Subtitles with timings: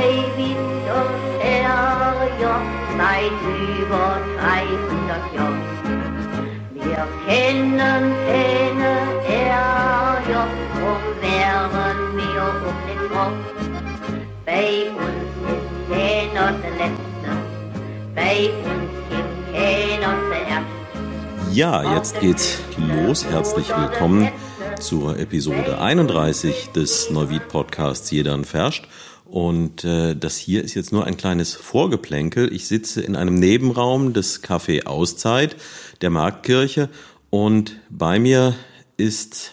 [0.00, 3.38] Neuwied und Erjoch seit
[3.78, 5.60] über 300 Jahren.
[6.74, 8.92] Wir kennen keine
[9.28, 13.42] Erjoch, drum wären wir um den Kopf.
[14.46, 17.30] Bei uns ist keiner der Letzte,
[18.14, 21.54] bei uns gibt keiner zuerst.
[21.54, 23.26] Ja, jetzt geht's los.
[23.26, 24.30] Herzlich willkommen
[24.80, 28.86] zur Episode 31 des Neuwied Podcasts Jedern Ferscht.
[29.30, 32.52] Und äh, das hier ist jetzt nur ein kleines Vorgeplänkel.
[32.52, 35.54] Ich sitze in einem Nebenraum des Café Auszeit
[36.00, 36.88] der Marktkirche
[37.30, 38.56] und bei mir
[38.96, 39.52] ist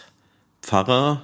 [0.62, 1.22] Pfarrer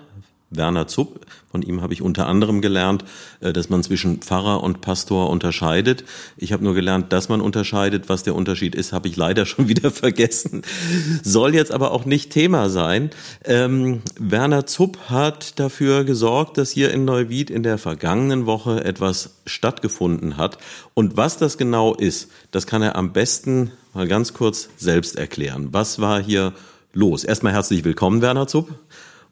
[0.50, 1.26] Werner Zupp.
[1.54, 3.04] Von ihm habe ich unter anderem gelernt,
[3.38, 6.02] äh, dass man zwischen Pfarrer und Pastor unterscheidet.
[6.36, 8.08] Ich habe nur gelernt, dass man unterscheidet.
[8.08, 10.62] Was der Unterschied ist, habe ich leider schon wieder vergessen.
[11.22, 13.10] Soll jetzt aber auch nicht Thema sein.
[13.44, 19.36] Ähm, Werner Zupp hat dafür gesorgt, dass hier in Neuwied in der vergangenen Woche etwas
[19.46, 20.58] stattgefunden hat.
[20.94, 25.68] Und was das genau ist, das kann er am besten mal ganz kurz selbst erklären.
[25.70, 26.52] Was war hier
[26.94, 27.22] los?
[27.22, 28.72] Erstmal herzlich willkommen, Werner Zupp.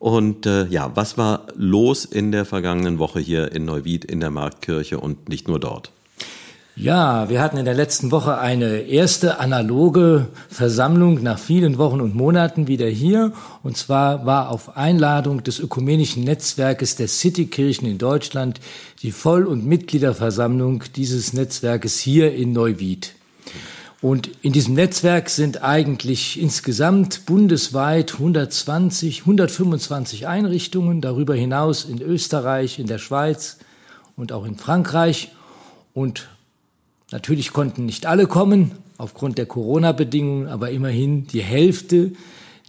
[0.02, 4.32] Und äh, ja, was war los in der vergangenen Woche hier in Neuwied in der
[4.32, 5.92] Marktkirche und nicht nur dort?
[6.74, 12.16] Ja, wir hatten in der letzten Woche eine erste analoge Versammlung nach vielen Wochen und
[12.16, 13.32] Monaten wieder hier.
[13.62, 18.58] Und zwar war auf Einladung des ökumenischen Netzwerkes der Citykirchen in Deutschland
[19.02, 23.14] die Voll- und Mitgliederversammlung dieses Netzwerkes hier in Neuwied.
[24.02, 32.80] Und in diesem Netzwerk sind eigentlich insgesamt bundesweit 120, 125 Einrichtungen, darüber hinaus in Österreich,
[32.80, 33.58] in der Schweiz
[34.16, 35.30] und auch in Frankreich.
[35.94, 36.28] Und
[37.12, 42.10] natürlich konnten nicht alle kommen aufgrund der Corona-Bedingungen, aber immerhin die Hälfte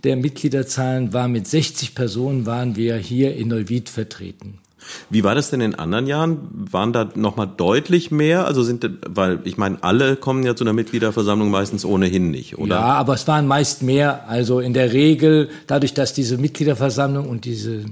[0.04, 4.60] der Mitgliederzahlen war mit 60 Personen waren wir hier in Neuwied vertreten.
[5.10, 6.38] Wie war das denn in anderen Jahren?
[6.72, 8.46] Waren da nochmal deutlich mehr?
[8.46, 12.76] Also sind, weil ich meine, alle kommen ja zu einer Mitgliederversammlung meistens ohnehin nicht, oder?
[12.76, 14.28] Ja, aber es waren meist mehr.
[14.28, 17.86] Also in der Regel, dadurch, dass diese Mitgliederversammlung und diese, äh,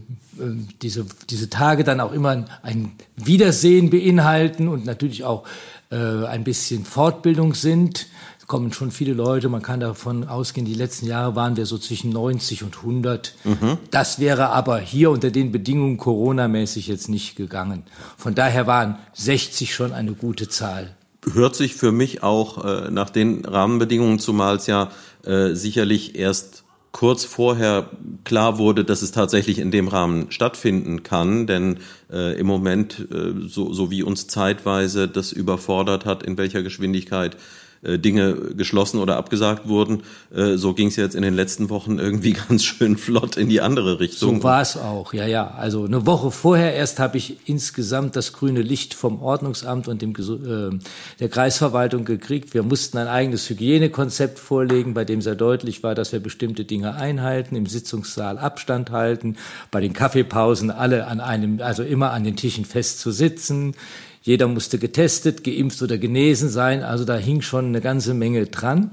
[0.81, 5.43] diese, diese Tage dann auch immer ein Wiedersehen beinhalten und natürlich auch
[5.91, 8.07] äh, ein bisschen Fortbildung sind,
[8.47, 9.49] kommen schon viele Leute.
[9.49, 13.33] Man kann davon ausgehen, die letzten Jahre waren wir so zwischen 90 und 100.
[13.43, 13.77] Mhm.
[13.91, 17.83] Das wäre aber hier unter den Bedingungen Corona-mäßig jetzt nicht gegangen.
[18.17, 20.95] Von daher waren 60 schon eine gute Zahl.
[21.33, 24.89] Hört sich für mich auch äh, nach den Rahmenbedingungen, zumal es ja
[25.23, 27.89] äh, sicherlich erst kurz vorher
[28.23, 31.77] klar wurde, dass es tatsächlich in dem Rahmen stattfinden kann, denn
[32.11, 37.37] äh, im Moment, äh, so, so wie uns zeitweise das überfordert hat, in welcher Geschwindigkeit
[37.83, 40.03] Dinge geschlossen oder abgesagt wurden.
[40.33, 43.61] Äh, so ging es jetzt in den letzten Wochen irgendwie ganz schön flott in die
[43.61, 44.37] andere Richtung.
[44.37, 45.55] So war es auch, ja, ja.
[45.57, 50.11] Also eine Woche vorher erst habe ich insgesamt das grüne Licht vom Ordnungsamt und dem
[50.11, 50.77] äh,
[51.19, 52.53] der Kreisverwaltung gekriegt.
[52.53, 56.95] Wir mussten ein eigenes Hygienekonzept vorlegen, bei dem sehr deutlich war, dass wir bestimmte Dinge
[56.95, 59.37] einhalten, im Sitzungssaal Abstand halten,
[59.71, 63.73] bei den Kaffeepausen alle an einem, also immer an den Tischen fest zu sitzen
[64.21, 66.83] jeder musste getestet, geimpft oder genesen sein.
[66.83, 68.91] Also da hing schon eine ganze Menge dran.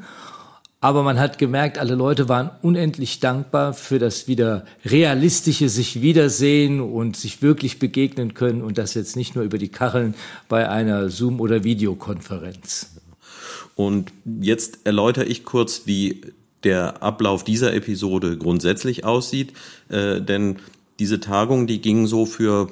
[0.81, 6.81] Aber man hat gemerkt, alle Leute waren unendlich dankbar für das wieder realistische sich wiedersehen
[6.81, 10.15] und sich wirklich begegnen können und das jetzt nicht nur über die Kacheln
[10.49, 12.93] bei einer Zoom- oder Videokonferenz.
[13.75, 16.21] Und jetzt erläutere ich kurz, wie
[16.63, 19.53] der Ablauf dieser Episode grundsätzlich aussieht,
[19.89, 20.59] äh, denn
[21.01, 22.69] diese Tagung, die ging so für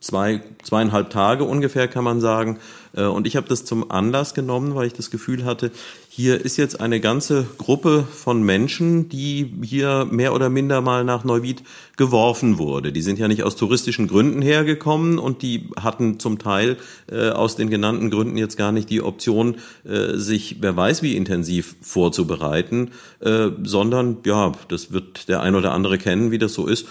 [0.00, 2.58] zwei, zweieinhalb Tage ungefähr, kann man sagen.
[2.94, 5.70] Äh, und ich habe das zum Anlass genommen, weil ich das Gefühl hatte,
[6.08, 11.24] hier ist jetzt eine ganze Gruppe von Menschen, die hier mehr oder minder mal nach
[11.24, 11.62] Neuwied
[11.96, 12.92] geworfen wurde.
[12.92, 16.78] Die sind ja nicht aus touristischen Gründen hergekommen und die hatten zum Teil
[17.10, 21.16] äh, aus den genannten Gründen jetzt gar nicht die Option, äh, sich wer weiß wie
[21.16, 22.90] intensiv vorzubereiten,
[23.20, 26.86] äh, sondern ja, das wird der ein oder andere kennen, wie das so ist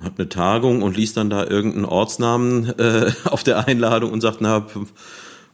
[0.00, 4.40] hat eine Tagung und liest dann da irgendeinen Ortsnamen äh, auf der Einladung und sagt,
[4.40, 4.66] na,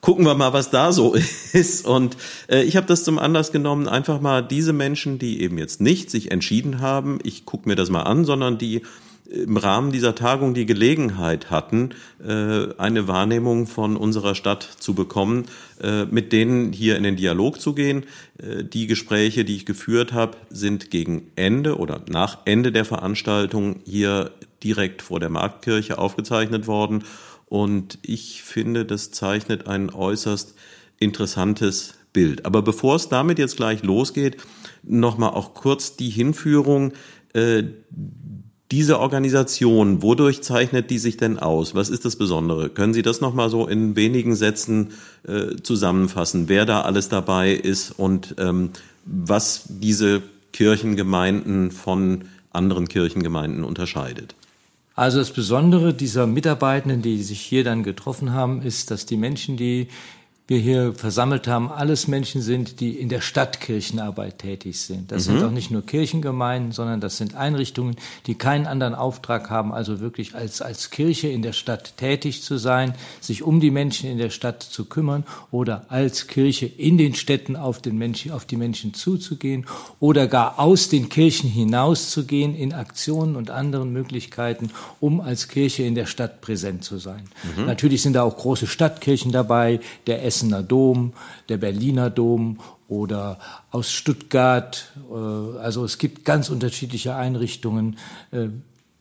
[0.01, 1.15] gucken wir mal, was da so
[1.53, 1.87] ist.
[1.87, 2.17] Und
[2.49, 6.11] äh, ich habe das zum Anlass genommen, einfach mal diese Menschen, die eben jetzt nicht
[6.11, 8.83] sich entschieden haben, ich gucke mir das mal an, sondern die
[9.31, 11.91] im Rahmen dieser Tagung die Gelegenheit hatten,
[12.25, 15.47] äh, eine Wahrnehmung von unserer Stadt zu bekommen,
[15.81, 18.05] äh, mit denen hier in den Dialog zu gehen.
[18.39, 23.81] Äh, die Gespräche, die ich geführt habe, sind gegen Ende oder nach Ende der Veranstaltung
[23.85, 24.33] hier
[24.65, 27.05] direkt vor der Marktkirche aufgezeichnet worden.
[27.47, 30.55] Und ich finde, das zeichnet ein äußerst
[30.99, 32.45] interessantes Bild.
[32.45, 34.39] Aber bevor es damit jetzt gleich losgeht,
[34.83, 36.93] nochmal auch kurz die Hinführung,
[38.71, 41.75] Diese Organisation, wodurch zeichnet die sich denn aus?
[41.75, 42.69] Was ist das Besondere?
[42.69, 44.93] Können Sie das nochmal so in wenigen Sätzen
[45.27, 48.71] äh, zusammenfassen, wer da alles dabei ist und ähm,
[49.05, 50.23] was diese
[50.53, 54.37] Kirchengemeinden von anderen Kirchengemeinden unterscheidet?
[54.95, 59.57] Also das Besondere dieser Mitarbeitenden, die sich hier dann getroffen haben, ist, dass die Menschen,
[59.57, 59.89] die
[60.51, 65.13] wir hier versammelt haben, alles Menschen sind, die in der Stadtkirchenarbeit tätig sind.
[65.13, 65.33] Das mhm.
[65.33, 67.95] sind auch nicht nur Kirchengemeinden, sondern das sind Einrichtungen,
[68.27, 72.57] die keinen anderen Auftrag haben, also wirklich als, als Kirche in der Stadt tätig zu
[72.57, 77.15] sein, sich um die Menschen in der Stadt zu kümmern oder als Kirche in den
[77.15, 79.67] Städten auf, den Menschen, auf die Menschen zuzugehen
[80.01, 85.95] oder gar aus den Kirchen hinauszugehen in Aktionen und anderen Möglichkeiten, um als Kirche in
[85.95, 87.29] der Stadt präsent zu sein.
[87.57, 87.67] Mhm.
[87.67, 91.13] Natürlich sind da auch große Stadtkirchen dabei, der S Essener Dom,
[91.49, 93.39] der Berliner Dom oder
[93.71, 94.91] aus Stuttgart.
[95.11, 97.99] Äh, also es gibt ganz unterschiedliche Einrichtungen.
[98.33, 98.49] Äh,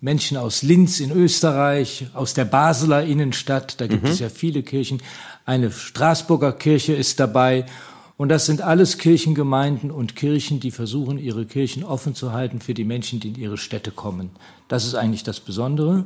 [0.01, 4.09] Menschen aus Linz in Österreich, aus der Basler Innenstadt, da gibt mhm.
[4.09, 5.01] es ja viele Kirchen.
[5.45, 7.65] Eine Straßburger Kirche ist dabei.
[8.15, 12.73] Und das sind alles Kirchengemeinden und Kirchen, die versuchen, ihre Kirchen offen zu halten für
[12.73, 14.31] die Menschen, die in ihre Städte kommen.
[14.67, 16.05] Das ist eigentlich das Besondere.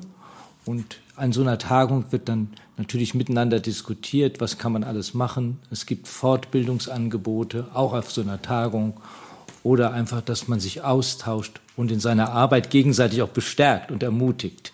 [0.66, 5.60] Und an so einer Tagung wird dann natürlich miteinander diskutiert, was kann man alles machen.
[5.70, 9.00] Es gibt Fortbildungsangebote, auch auf so einer Tagung.
[9.64, 14.73] Oder einfach, dass man sich austauscht und in seiner Arbeit gegenseitig auch bestärkt und ermutigt.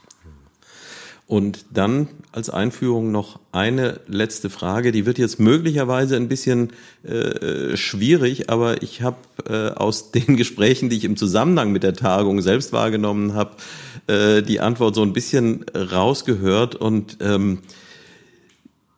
[1.30, 6.72] Und dann als Einführung noch eine letzte Frage, die wird jetzt möglicherweise ein bisschen
[7.04, 9.18] äh, schwierig, aber ich habe
[9.48, 13.52] äh, aus den Gesprächen, die ich im Zusammenhang mit der Tagung selbst wahrgenommen habe,
[14.08, 16.74] äh, die Antwort so ein bisschen rausgehört.
[16.74, 17.60] Und ähm,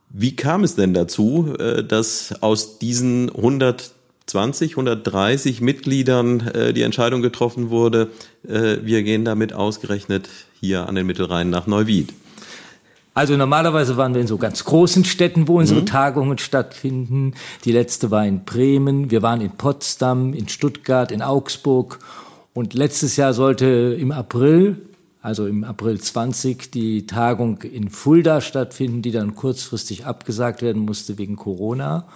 [0.09, 7.21] wie kam es denn dazu, äh, dass aus diesen 120, 130 Mitgliedern äh, die Entscheidung
[7.21, 8.09] getroffen wurde,
[8.47, 10.29] äh, wir gehen damit ausgerechnet
[10.61, 12.13] hier an den Mittelrhein nach Neuwied?
[13.13, 15.85] Also normalerweise waren wir in so ganz großen Städten, wo unsere mhm.
[15.85, 17.33] Tagungen stattfinden.
[17.65, 21.99] Die letzte war in Bremen, wir waren in Potsdam, in Stuttgart, in Augsburg.
[22.53, 24.77] Und letztes Jahr sollte im April,
[25.21, 31.17] also im April 20, die Tagung in Fulda stattfinden, die dann kurzfristig abgesagt werden musste
[31.17, 32.07] wegen Corona.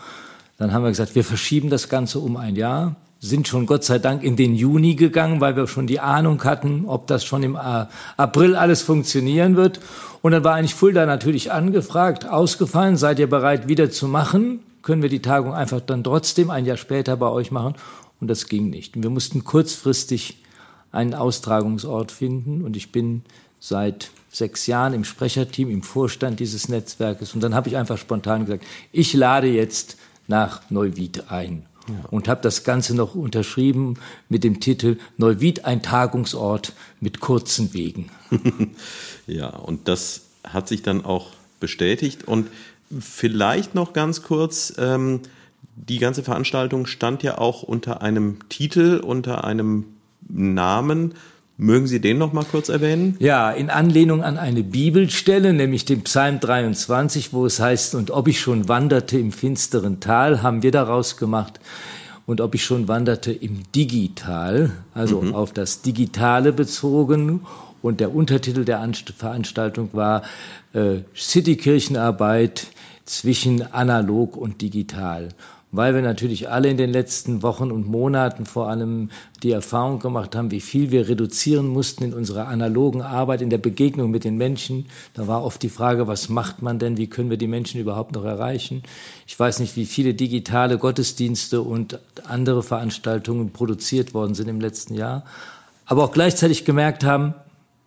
[0.57, 3.99] Dann haben wir gesagt, wir verschieben das Ganze um ein Jahr sind schon Gott sei
[3.99, 7.55] Dank in den Juni gegangen, weil wir schon die Ahnung hatten, ob das schon im
[7.55, 9.79] April alles funktionieren wird.
[10.21, 14.59] Und dann war eigentlich Fulda natürlich angefragt, ausgefallen, seid ihr bereit wieder zu machen?
[14.81, 17.75] Können wir die Tagung einfach dann trotzdem ein Jahr später bei euch machen?
[18.19, 19.01] Und das ging nicht.
[19.01, 20.37] Wir mussten kurzfristig
[20.91, 23.23] einen Austragungsort finden und ich bin
[23.59, 28.45] seit sechs Jahren im Sprecherteam, im Vorstand dieses Netzwerkes und dann habe ich einfach spontan
[28.45, 29.97] gesagt, ich lade jetzt
[30.27, 31.65] nach Neuwied ein
[32.11, 33.95] und habe das Ganze noch unterschrieben
[34.29, 38.09] mit dem Titel Neuwied ein Tagungsort mit kurzen Wegen.
[39.27, 42.27] ja, und das hat sich dann auch bestätigt.
[42.27, 42.49] Und
[42.99, 45.21] vielleicht noch ganz kurz, ähm,
[45.75, 49.85] die ganze Veranstaltung stand ja auch unter einem Titel, unter einem
[50.27, 51.13] Namen
[51.57, 53.15] Mögen Sie den noch mal kurz erwähnen?
[53.19, 58.27] Ja, in Anlehnung an eine Bibelstelle, nämlich den Psalm 23, wo es heißt, und ob
[58.27, 61.61] ich schon wanderte im finsteren Tal, haben wir daraus gemacht,
[62.25, 65.33] und ob ich schon wanderte im Digital, also mhm.
[65.33, 67.41] auf das Digitale bezogen.
[67.81, 68.85] Und der Untertitel der
[69.15, 70.23] Veranstaltung war
[70.73, 72.67] äh, Citykirchenarbeit
[73.05, 75.29] zwischen analog und digital
[75.75, 79.09] weil wir natürlich alle in den letzten Wochen und Monaten vor allem
[79.43, 83.57] die Erfahrung gemacht haben, wie viel wir reduzieren mussten in unserer analogen Arbeit, in der
[83.57, 84.85] Begegnung mit den Menschen.
[85.13, 88.13] Da war oft die Frage, was macht man denn, wie können wir die Menschen überhaupt
[88.13, 88.83] noch erreichen?
[89.27, 94.95] Ich weiß nicht, wie viele digitale Gottesdienste und andere Veranstaltungen produziert worden sind im letzten
[94.95, 95.25] Jahr,
[95.85, 97.35] aber auch gleichzeitig gemerkt haben,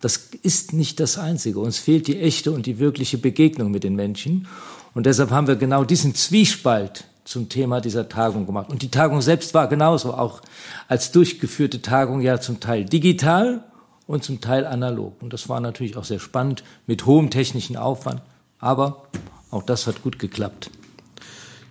[0.01, 1.59] das ist nicht das Einzige.
[1.59, 4.47] Uns fehlt die echte und die wirkliche Begegnung mit den Menschen.
[4.93, 8.71] Und deshalb haben wir genau diesen Zwiespalt zum Thema dieser Tagung gemacht.
[8.71, 10.41] Und die Tagung selbst war genauso, auch
[10.87, 13.63] als durchgeführte Tagung ja zum Teil digital
[14.07, 15.21] und zum Teil analog.
[15.21, 18.23] Und das war natürlich auch sehr spannend mit hohem technischen Aufwand.
[18.57, 19.09] Aber
[19.51, 20.71] auch das hat gut geklappt.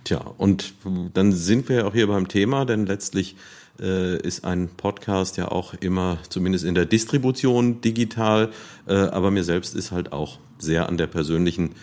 [0.05, 0.73] Tja, und
[1.13, 3.35] dann sind wir ja auch hier beim Thema, denn letztlich
[3.81, 8.51] äh, ist ein Podcast ja auch immer, zumindest in der Distribution, digital.
[8.87, 11.75] Äh, aber mir selbst ist halt auch sehr an der persönlichen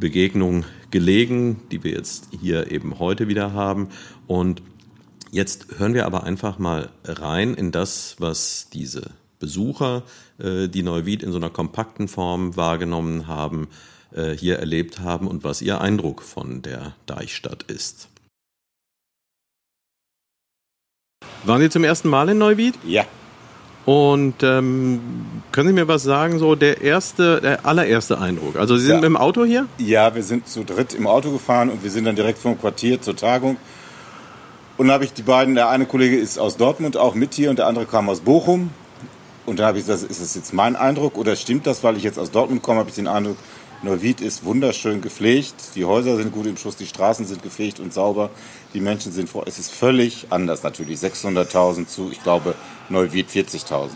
[0.00, 3.88] Begegnung gelegen, die wir jetzt hier eben heute wieder haben.
[4.26, 4.62] Und
[5.30, 10.02] jetzt hören wir aber einfach mal rein in das, was diese Besucher,
[10.38, 13.68] äh, die Neuwied in so einer kompakten Form wahrgenommen haben,
[14.12, 18.08] äh, hier erlebt haben und was ihr Eindruck von der Deichstadt ist.
[21.44, 22.74] Waren Sie zum ersten Mal in Neuwied?
[22.84, 23.06] Ja.
[23.90, 25.00] Und ähm,
[25.50, 28.54] können Sie mir was sagen, so der erste, der allererste Eindruck?
[28.56, 28.96] Also Sie sind Ja.
[28.98, 29.66] mit dem Auto hier?
[29.78, 33.02] Ja, wir sind zu dritt im Auto gefahren und wir sind dann direkt vom Quartier
[33.02, 33.56] zur Tagung.
[34.76, 37.50] Und dann habe ich die beiden, der eine Kollege ist aus Dortmund auch mit hier
[37.50, 38.70] und der andere kam aus Bochum.
[39.44, 42.04] Und dann habe ich gesagt, ist das jetzt mein Eindruck oder stimmt das, weil ich
[42.04, 43.38] jetzt aus Dortmund komme, habe ich den Eindruck,
[43.82, 47.94] Neuwied ist wunderschön gepflegt, die Häuser sind gut im Schuss, die Straßen sind gefegt und
[47.94, 48.28] sauber,
[48.74, 49.44] die Menschen sind vor.
[49.46, 50.98] Es ist völlig anders natürlich.
[50.98, 52.54] 600.000 zu, ich glaube,
[52.90, 53.88] Neuwied 40.000.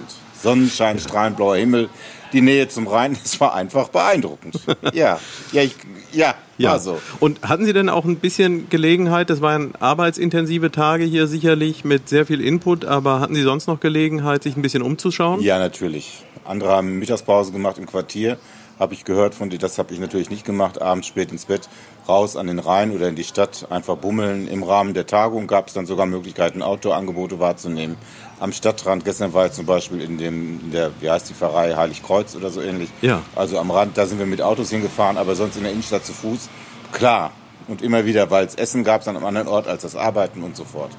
[0.42, 1.90] Sonnenschein, strahlend blauer Himmel,
[2.32, 4.58] die Nähe zum Rhein, das war einfach beeindruckend.
[4.94, 5.20] Ja,
[5.52, 5.74] ja, ich,
[6.12, 7.00] ja, war so.
[7.20, 12.08] Und hatten Sie denn auch ein bisschen Gelegenheit, das waren arbeitsintensive Tage hier sicherlich mit
[12.08, 15.40] sehr viel Input, aber hatten Sie sonst noch Gelegenheit, sich ein bisschen umzuschauen?
[15.40, 16.24] Ja, natürlich.
[16.44, 18.38] Andere haben Mittagspause gemacht im Quartier,
[18.78, 19.58] habe ich gehört von dir.
[19.58, 20.80] Das habe ich natürlich nicht gemacht.
[20.80, 21.68] Abends spät ins Bett,
[22.08, 24.48] raus an den Rhein oder in die Stadt, einfach bummeln.
[24.48, 27.96] Im Rahmen der Tagung gab es dann sogar Möglichkeiten, Outdoor-Angebote wahrzunehmen.
[28.40, 31.74] Am Stadtrand, gestern war ich zum Beispiel in, dem, in der, wie heißt die Pfarrei,
[31.74, 32.90] Heiligkreuz oder so ähnlich.
[33.00, 33.22] Ja.
[33.34, 36.12] Also am Rand, da sind wir mit Autos hingefahren, aber sonst in der Innenstadt zu
[36.12, 36.48] Fuß,
[36.92, 37.32] klar.
[37.66, 40.42] Und immer wieder, weil es Essen gab es an einem anderen Ort als das Arbeiten
[40.42, 40.90] und so fort.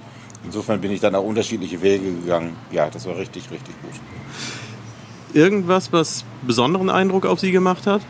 [0.45, 2.55] Insofern bin ich dann auch unterschiedliche Wege gegangen.
[2.71, 3.99] Ja, das war richtig, richtig gut.
[5.35, 8.01] Irgendwas, was besonderen Eindruck auf Sie gemacht hat?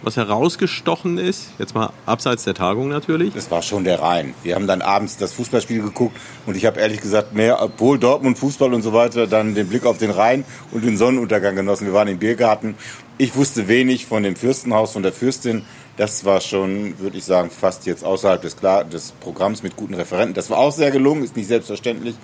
[0.00, 1.50] Was herausgestochen ist?
[1.58, 3.34] Jetzt mal abseits der Tagung natürlich.
[3.34, 4.32] Das war schon der Rhein.
[4.42, 8.38] Wir haben dann abends das Fußballspiel geguckt und ich habe ehrlich gesagt mehr, obwohl Dortmund
[8.38, 11.86] Fußball und so weiter, dann den Blick auf den Rhein und den Sonnenuntergang genossen.
[11.86, 12.76] Wir waren im Biergarten.
[13.18, 15.66] Ich wusste wenig von dem Fürstenhaus, von der Fürstin.
[15.96, 19.92] Das war schon, würde ich sagen, fast jetzt außerhalb des, Klar des Programms mit guten
[19.92, 20.32] Referenten.
[20.32, 22.14] Das war auch sehr gelungen, ist nicht selbstverständlich.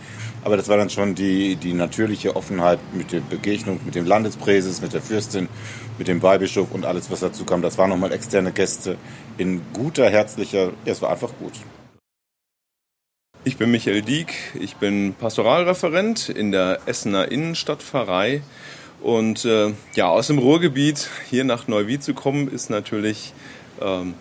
[0.43, 4.81] Aber das war dann schon die, die natürliche Offenheit mit der Begegnung mit dem Landespräses,
[4.81, 5.49] mit der Fürstin,
[5.99, 7.61] mit dem Weihbischof und alles, was dazu kam.
[7.61, 8.97] Das waren nochmal externe Gäste
[9.37, 11.53] in guter, herzlicher, ja, es war einfach gut.
[13.45, 18.43] Ich bin Michael Dieck, ich bin Pastoralreferent in der Essener Innenstadtpfarrei.
[19.01, 23.33] Und äh, ja, aus dem Ruhrgebiet hier nach Neuwied zu kommen, ist natürlich
[23.80, 24.14] ähm,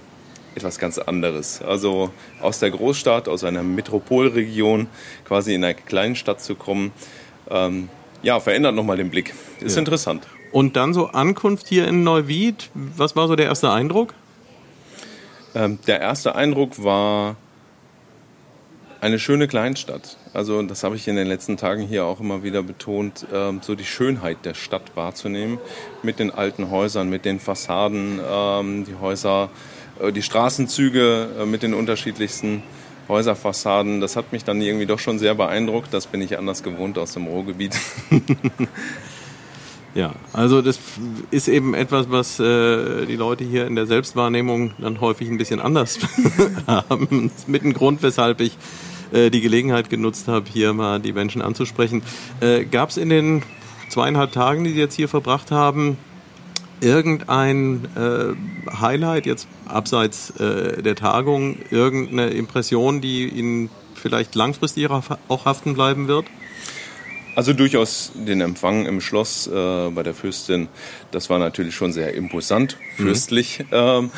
[0.55, 1.61] etwas ganz anderes.
[1.61, 2.11] Also
[2.41, 4.87] aus der Großstadt, aus einer Metropolregion,
[5.25, 6.91] quasi in einer kleinen Stadt zu kommen,
[7.49, 7.89] ähm,
[8.23, 9.33] ja, verändert nochmal den Blick.
[9.59, 9.79] Ist Ja.
[9.79, 10.27] interessant.
[10.51, 12.69] Und dann so Ankunft hier in Neuwied.
[12.73, 14.13] Was war so der erste Eindruck?
[15.53, 17.35] Ähm, der erste Eindruck war
[19.01, 20.17] eine schöne Kleinstadt.
[20.33, 23.75] Also das habe ich in den letzten Tagen hier auch immer wieder betont, ähm, so
[23.75, 25.59] die Schönheit der Stadt wahrzunehmen
[26.03, 29.49] mit den alten Häusern, mit den Fassaden, ähm, die Häuser,
[29.99, 32.63] äh, die Straßenzüge äh, mit den unterschiedlichsten
[33.07, 34.01] Häuserfassaden.
[34.01, 35.93] Das hat mich dann irgendwie doch schon sehr beeindruckt.
[35.93, 37.75] Das bin ich anders gewohnt aus dem Ruhrgebiet.
[39.97, 40.77] Ja, also das
[41.31, 45.59] ist eben etwas, was äh, die Leute hier in der Selbstwahrnehmung dann häufig ein bisschen
[45.59, 45.97] anders
[46.67, 47.31] haben.
[47.47, 48.59] Mit ein Grund, weshalb ich
[49.11, 52.01] äh, die Gelegenheit genutzt habe, hier mal die Menschen anzusprechen.
[52.41, 53.43] Äh, Gab es in den
[53.89, 55.97] zweieinhalb Tagen, die Sie jetzt hier verbracht haben,
[56.81, 65.45] irgendein äh, Highlight jetzt abseits äh, der Tagung, irgendeine Impression, die Ihnen vielleicht langfristig auch
[65.45, 66.25] haften bleiben wird?
[67.35, 70.69] Also durchaus den Empfang im Schloss äh, bei der Fürstin,
[71.11, 73.63] das war natürlich schon sehr imposant, fürstlich.
[73.71, 74.09] Ähm,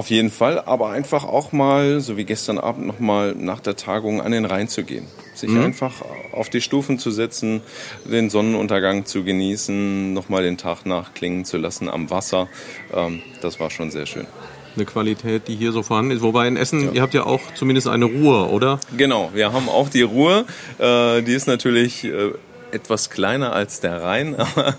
[0.00, 4.22] auf jeden Fall, aber einfach auch mal, so wie gestern Abend nochmal nach der Tagung
[4.22, 5.06] an den Rhein zu gehen.
[5.34, 5.92] Sich einfach
[6.32, 7.60] auf die Stufen zu setzen,
[8.06, 12.48] den Sonnenuntergang zu genießen, nochmal den Tag nachklingen zu lassen am Wasser.
[12.94, 14.26] Ähm, das war schon sehr schön.
[14.74, 16.22] Eine Qualität, die hier so vorhanden ist.
[16.22, 18.80] Wobei in Essen, ihr habt ja auch zumindest eine Ruhe, oder?
[18.96, 20.46] Genau, wir haben auch die Ruhr.
[20.78, 22.30] Äh, die ist natürlich äh,
[22.72, 24.76] etwas kleiner als der Rhein, aber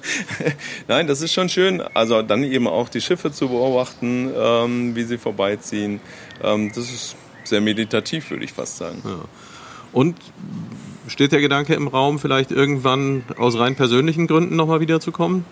[0.88, 1.82] nein, das ist schon schön.
[1.94, 6.02] Also dann eben auch die Schiffe zu beobachten, ähm, wie sie vorbeiziehen.
[6.44, 9.02] Ähm, das ist sehr meditativ, würde ich fast sagen.
[9.94, 10.16] Und
[11.08, 15.46] steht der Gedanke im Raum, vielleicht irgendwann aus rein persönlichen Gründen nochmal wiederzukommen?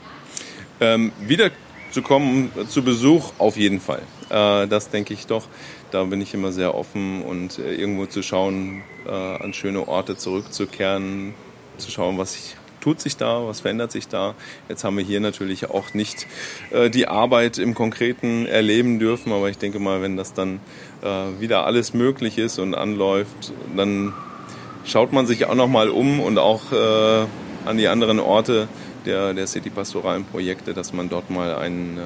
[0.79, 4.01] Ähm, wiederzukommen zu Besuch auf jeden Fall.
[4.29, 5.47] Äh, das denke ich doch.
[5.91, 10.15] Da bin ich immer sehr offen und äh, irgendwo zu schauen, äh, an schöne Orte
[10.15, 11.33] zurückzukehren,
[11.79, 14.35] zu schauen, was sich, tut sich da, was verändert sich da.
[14.67, 16.27] Jetzt haben wir hier natürlich auch nicht
[16.71, 20.59] äh, die Arbeit im Konkreten erleben dürfen, aber ich denke mal, wenn das dann
[21.01, 24.13] äh, wieder alles möglich ist und anläuft, dann
[24.85, 27.25] schaut man sich auch noch mal um und auch äh,
[27.65, 28.67] an die anderen Orte
[29.05, 32.01] der, der City-pastoralen Projekte, dass man dort mal einen äh,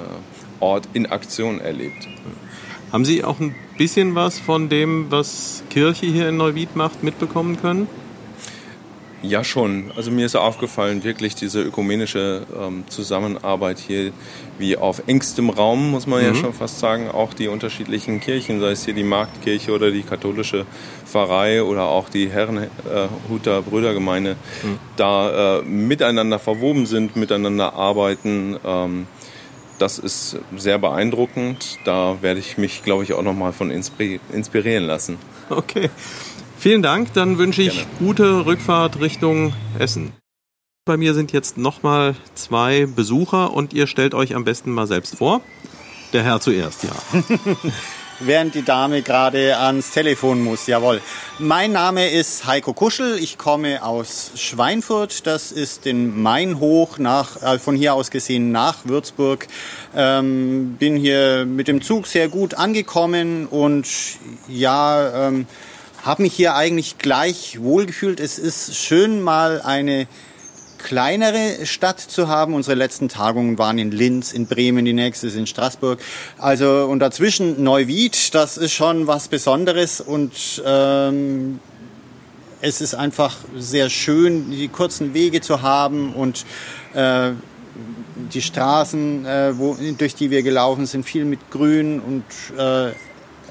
[0.59, 2.07] Ort in Aktion erlebt.
[2.91, 7.59] Haben Sie auch ein bisschen was von dem, was Kirche hier in Neuwied macht, mitbekommen
[7.59, 7.87] können?
[9.23, 9.93] Ja, schon.
[9.95, 14.11] Also mir ist aufgefallen, wirklich diese ökumenische ähm, Zusammenarbeit hier,
[14.57, 16.27] wie auf engstem Raum, muss man mhm.
[16.27, 20.03] ja schon fast sagen, auch die unterschiedlichen Kirchen, sei es hier die Marktkirche oder die
[20.03, 20.65] katholische
[21.05, 24.77] Pfarrei oder auch die Herrenhuter Brüdergemeinde, mhm.
[24.97, 28.57] da äh, miteinander verwoben sind, miteinander arbeiten.
[28.65, 29.07] Ähm,
[29.79, 31.79] das ist sehr beeindruckend.
[31.85, 35.17] Da werde ich mich, glaube ich, auch nochmal von inspirieren lassen.
[35.49, 35.89] Okay.
[36.63, 37.11] Vielen Dank.
[37.11, 37.89] Dann wünsche ich Gerne.
[37.99, 40.13] gute Rückfahrt Richtung Essen.
[40.85, 45.17] Bei mir sind jetzt nochmal zwei Besucher und ihr stellt euch am besten mal selbst
[45.17, 45.41] vor.
[46.13, 46.91] Der Herr zuerst, ja.
[48.21, 50.65] während die Dame gerade ans Telefon muss.
[50.65, 51.01] Jawohl.
[51.37, 53.17] Mein Name ist Heiko Kuschel.
[53.19, 55.27] Ich komme aus Schweinfurt.
[55.27, 59.47] Das ist den Main hoch nach, äh, von hier aus gesehen nach Würzburg.
[59.93, 63.85] Ähm, bin hier mit dem Zug sehr gut angekommen und
[64.47, 65.45] ja, ähm,
[66.03, 68.19] habe mich hier eigentlich gleich wohlgefühlt.
[68.19, 70.07] Es ist schön, mal eine
[70.77, 72.53] kleinere Stadt zu haben.
[72.53, 75.99] Unsere letzten Tagungen waren in Linz, in Bremen, die nächste ist in Straßburg.
[76.37, 81.59] Also und dazwischen Neuwied, das ist schon was Besonderes und ähm,
[82.59, 86.45] es ist einfach sehr schön, die kurzen Wege zu haben und
[86.93, 87.31] äh,
[88.33, 92.23] die Straßen, äh, wo, durch die wir gelaufen sind, viel mit Grün und
[92.57, 92.91] äh,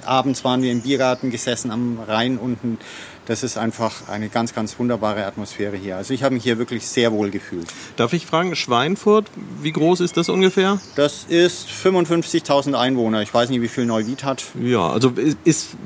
[0.04, 2.78] Abends waren wir im Biergarten gesessen am Rhein unten.
[3.26, 5.97] Das ist einfach eine ganz, ganz wunderbare Atmosphäre hier.
[5.97, 7.68] Also ich habe mich hier wirklich sehr wohl gefühlt.
[7.97, 9.26] Darf ich fragen, Schweinfurt,
[9.62, 10.80] wie groß ist das ungefähr?
[10.97, 13.23] Das ist 55.000 Einwohner.
[13.23, 14.42] Ich weiß nicht, wie viel Neuwied hat.
[14.61, 15.12] Ja, also
[15.44, 15.76] ist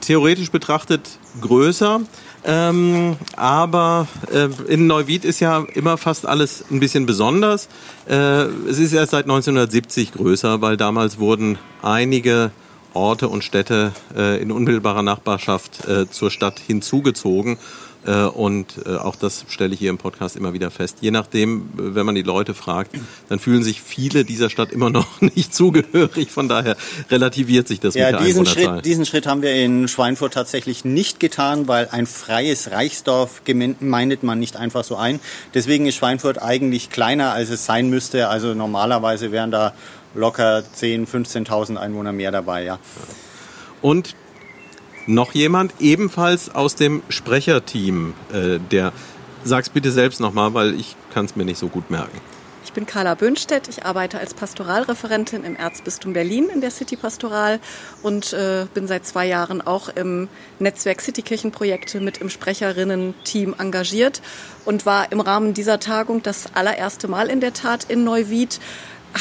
[0.00, 2.00] theoretisch betrachtet größer.
[2.44, 7.68] Ähm, aber äh, in Neuwied ist ja immer fast alles ein bisschen besonders.
[8.08, 12.52] Äh, es ist erst seit 1970 größer, weil damals wurden einige
[12.96, 17.58] Orte und Städte äh, in unmittelbarer Nachbarschaft äh, zur Stadt hinzugezogen.
[18.06, 20.98] Äh, und auch das stelle ich hier im Podcast immer wieder fest.
[21.00, 22.92] Je nachdem, wenn man die Leute fragt,
[23.28, 26.30] dann fühlen sich viele dieser Stadt immer noch nicht zugehörig.
[26.30, 26.76] Von daher
[27.10, 30.84] relativiert sich das ja, mit der diesen Schritt, diesen Schritt haben wir in Schweinfurt tatsächlich
[30.84, 35.20] nicht getan, weil ein freies Reichsdorf gemeindet man nicht einfach so ein.
[35.54, 38.28] Deswegen ist Schweinfurt eigentlich kleiner, als es sein müsste.
[38.28, 39.74] Also normalerweise wären da
[40.16, 41.06] locker 10.000,
[41.46, 42.78] 15.000 Einwohner mehr dabei, ja.
[43.82, 44.16] Und
[45.06, 48.92] noch jemand, ebenfalls aus dem Sprecherteam, äh, der,
[49.44, 52.20] sag's bitte selbst nochmal, weil ich kann es mir nicht so gut merken.
[52.64, 53.68] Ich bin Carla Böhnstedt.
[53.68, 57.60] Ich arbeite als Pastoralreferentin im Erzbistum Berlin in der City Pastoral
[58.02, 64.20] und äh, bin seit zwei Jahren auch im Netzwerk Citykirchenprojekte mit im Sprecherinnen-Team engagiert
[64.64, 68.58] und war im Rahmen dieser Tagung das allererste Mal in der Tat in Neuwied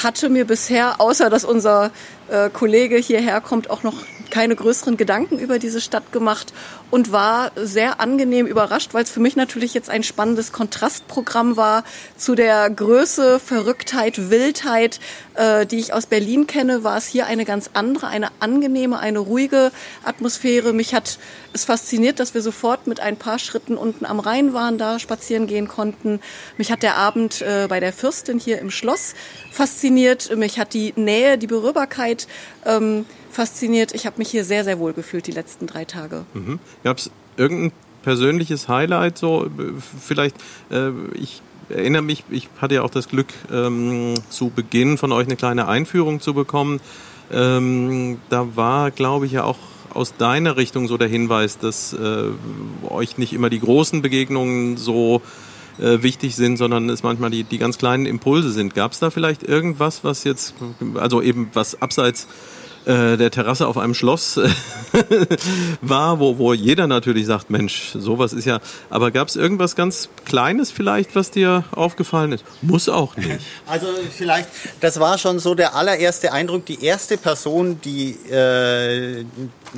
[0.04, 1.92] hatte mir bisher, außer dass unser
[2.30, 3.96] äh, Kollege hierher kommt, auch noch
[4.30, 6.54] keine größeren Gedanken über diese Stadt gemacht
[6.92, 11.84] und war sehr angenehm überrascht, weil es für mich natürlich jetzt ein spannendes Kontrastprogramm war
[12.18, 15.00] zu der Größe, Verrücktheit, Wildheit,
[15.36, 19.20] äh, die ich aus Berlin kenne, war es hier eine ganz andere, eine angenehme, eine
[19.20, 19.72] ruhige
[20.04, 20.74] Atmosphäre.
[20.74, 21.20] Mich hat
[21.54, 25.48] es fasziniert, dass wir sofort mit ein paar Schritten unten am Rhein waren, da spazieren
[25.48, 26.20] gehen konnten.
[26.58, 29.16] Mich hat der Abend äh, bei der Fürstin hier im Schloss
[29.52, 30.36] fasziniert.
[30.36, 32.15] Mich hat die Nähe, die Berührbarkeit
[32.66, 33.94] ähm, fasziniert.
[33.94, 36.26] Ich habe mich hier sehr, sehr wohl gefühlt die letzten drei Tage.
[36.34, 36.60] Mhm.
[36.84, 37.72] Gab es irgendein
[38.04, 39.18] persönliches Highlight?
[39.18, 39.48] So
[40.02, 40.36] vielleicht,
[40.72, 45.28] äh, ich erinnere mich, ich hatte ja auch das Glück, ähm, zu Beginn von euch
[45.28, 46.80] eine kleine Einführung zu bekommen.
[47.32, 49.58] Ähm, da war, glaube ich, ja auch
[49.96, 52.26] aus deiner Richtung so der Hinweis, dass äh,
[52.90, 55.22] euch nicht immer die großen Begegnungen so
[55.80, 58.76] äh, wichtig sind, sondern es manchmal die, die ganz kleinen Impulse sind.
[58.76, 60.54] Gab es da vielleicht irgendwas, was jetzt,
[60.96, 62.28] also eben was abseits
[62.86, 64.48] äh, der Terrasse auf einem Schloss äh,
[65.82, 68.60] war, wo, wo jeder natürlich sagt, Mensch, sowas ist ja.
[68.92, 72.46] Aber gab es irgendwas ganz Kleines vielleicht, was dir aufgefallen ist?
[72.62, 73.30] Muss auch nicht.
[73.68, 74.48] Also vielleicht,
[74.82, 79.26] das war schon so der allererste Eindruck, die erste Person, die äh,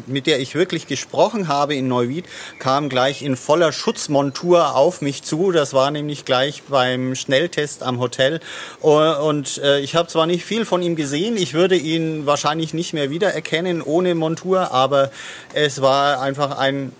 [0.06, 2.26] mit der ich wirklich gesprochen habe in Neuwied,
[2.60, 5.52] kam gleich in voller Schutzmontur auf mich zu.
[5.52, 8.40] Das war nämlich gleich beim Schnelltest am Hotel.
[8.82, 12.94] Und äh, ich habe zwar nicht viel von ihm gesehen, ich würde ihn wahrscheinlich nicht
[12.94, 15.12] mehr wiedererkennen ohne Montur, aber
[15.54, 16.92] es war einfach ein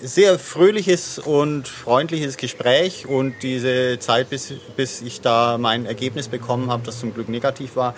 [0.00, 6.70] sehr fröhliches und freundliches Gespräch und diese Zeit, bis, bis ich da mein Ergebnis bekommen
[6.70, 7.94] habe, das zum Glück negativ war,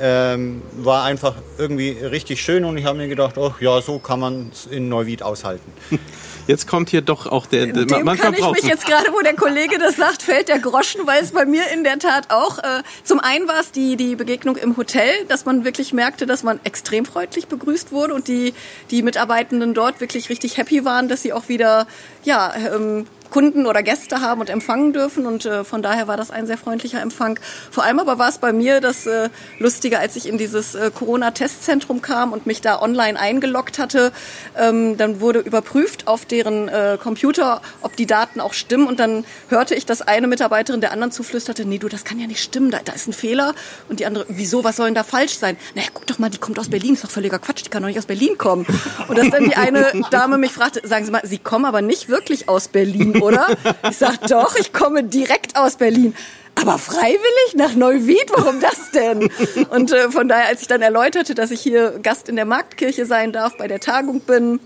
[0.00, 4.20] ähm, war einfach irgendwie richtig schön und ich habe mir gedacht, oh ja, so kann
[4.20, 5.72] man es in Neuwied aushalten.
[6.46, 7.66] Jetzt kommt hier doch auch der.
[7.66, 10.58] der Dem manchmal kann ich mich jetzt gerade, wo der Kollege das sagt, fällt der
[10.58, 12.58] Groschen, weil es bei mir in der Tat auch.
[12.58, 16.42] Äh, zum einen war es die die Begegnung im Hotel, dass man wirklich merkte, dass
[16.42, 18.54] man extrem freundlich begrüßt wurde und die
[18.90, 21.86] die Mitarbeitenden dort wirklich richtig happy waren, dass sie auch wieder
[22.24, 25.26] ja ähm, Kunden oder Gäste haben und empfangen dürfen.
[25.26, 27.40] Und äh, von daher war das ein sehr freundlicher Empfang.
[27.72, 30.92] Vor allem aber war es bei mir das äh, Lustige, als ich in dieses äh,
[30.94, 34.12] Corona-Testzentrum kam und mich da online eingeloggt hatte.
[34.56, 38.86] Ähm, dann wurde überprüft auf deren äh, Computer, ob die Daten auch stimmen.
[38.86, 42.28] Und dann hörte ich, dass eine Mitarbeiterin der anderen zuflüsterte, nee, du, das kann ja
[42.28, 43.56] nicht stimmen, da, da ist ein Fehler.
[43.88, 45.56] Und die andere, wieso, was soll denn da falsch sein?
[45.74, 47.88] Naja, guck doch mal, die kommt aus Berlin, ist doch völliger Quatsch, die kann doch
[47.88, 48.64] nicht aus Berlin kommen.
[49.08, 52.08] Und dass dann die eine Dame mich fragte, sagen Sie mal, Sie kommen aber nicht
[52.08, 53.46] wirklich aus Berlin, oder?
[53.90, 56.14] Ich sag, doch, ich komme direkt aus Berlin.
[56.54, 58.30] Aber freiwillig nach Neuwied?
[58.34, 59.28] Warum das denn?
[59.70, 63.06] Und äh, von daher, als ich dann erläuterte, dass ich hier Gast in der Marktkirche
[63.06, 64.60] sein darf, bei der Tagung bin,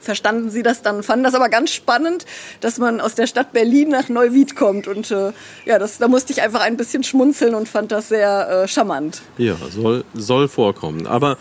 [0.00, 2.26] verstanden sie das dann, fanden das aber ganz spannend,
[2.60, 4.86] dass man aus der Stadt Berlin nach Neuwied kommt.
[4.86, 5.32] Und äh,
[5.64, 9.22] ja, das, da musste ich einfach ein bisschen schmunzeln und fand das sehr äh, charmant.
[9.38, 11.06] Ja, soll, soll vorkommen.
[11.06, 11.36] Aber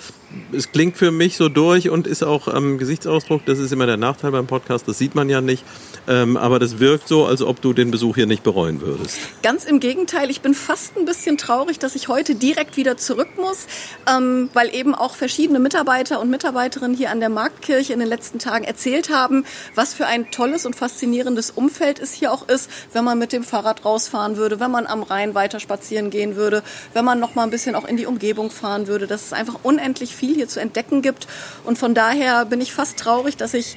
[0.52, 3.86] es klingt für mich so durch und ist auch am ähm, Gesichtsausdruck, das ist immer
[3.86, 5.64] der Nachteil beim Podcast, das sieht man ja nicht.
[6.08, 9.18] Ähm, aber das wirkt so, als ob du den Besuch hier nicht bereuen würdest.
[9.42, 13.30] Ganz im Gegenteil, ich bin fast ein bisschen traurig, dass ich heute direkt wieder zurück
[13.38, 13.68] muss,
[14.14, 18.40] ähm, weil eben auch verschiedene Mitarbeiter und Mitarbeiterinnen hier an der Marktkirche in den letzten
[18.40, 23.06] Tagen erzählt haben, was für ein tolles und faszinierendes Umfeld es hier auch ist, wenn
[23.06, 27.06] man mit dem Fahrrad rausfahren würde, wenn man am Rhein weiter spazieren gehen würde, wenn
[27.06, 29.08] man noch mal ein bisschen auch in die Umgebung fahren würde.
[29.08, 31.28] Das ist einfach unendlich viel hier zu entdecken gibt.
[31.64, 33.76] Und von daher bin ich fast traurig, dass ich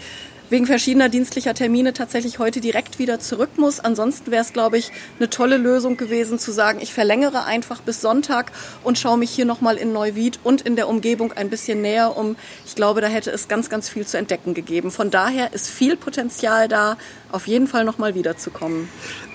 [0.50, 3.80] wegen verschiedener dienstlicher Termine tatsächlich heute direkt wieder zurück muss.
[3.80, 8.00] Ansonsten wäre es, glaube ich, eine tolle Lösung gewesen zu sagen, ich verlängere einfach bis
[8.00, 8.52] Sonntag
[8.84, 12.36] und schaue mich hier nochmal in Neuwied und in der Umgebung ein bisschen näher um.
[12.64, 14.90] Ich glaube, da hätte es ganz, ganz viel zu entdecken gegeben.
[14.90, 16.96] Von daher ist viel Potenzial da,
[17.32, 18.88] auf jeden Fall nochmal wiederzukommen.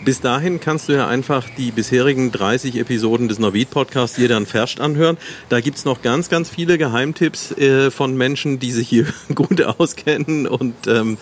[0.05, 4.79] Bis dahin kannst du ja einfach die bisherigen 30 Episoden des Neuwied-Podcasts dir dann ferscht
[4.79, 5.17] anhören.
[5.49, 9.61] Da gibt es noch ganz, ganz viele Geheimtipps äh, von Menschen, die sich hier gut
[9.61, 11.17] auskennen und äh, ähm,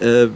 [0.00, 0.28] äh,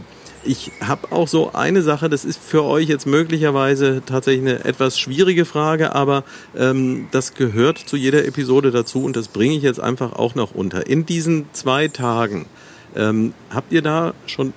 [0.47, 4.99] ich habe auch so eine Sache, das ist für euch jetzt möglicherweise tatsächlich eine etwas
[4.99, 6.23] schwierige Frage, aber
[6.55, 10.53] ähm, das gehört zu jeder Episode dazu und das bringe ich jetzt einfach auch noch
[10.53, 10.85] unter.
[10.85, 12.45] In diesen zwei Tagen,
[12.95, 14.53] ähm, habt ihr da schon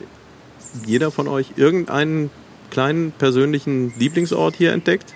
[0.86, 2.30] jeder von euch irgendeinen
[2.70, 5.14] kleinen persönlichen Lieblingsort hier entdeckt?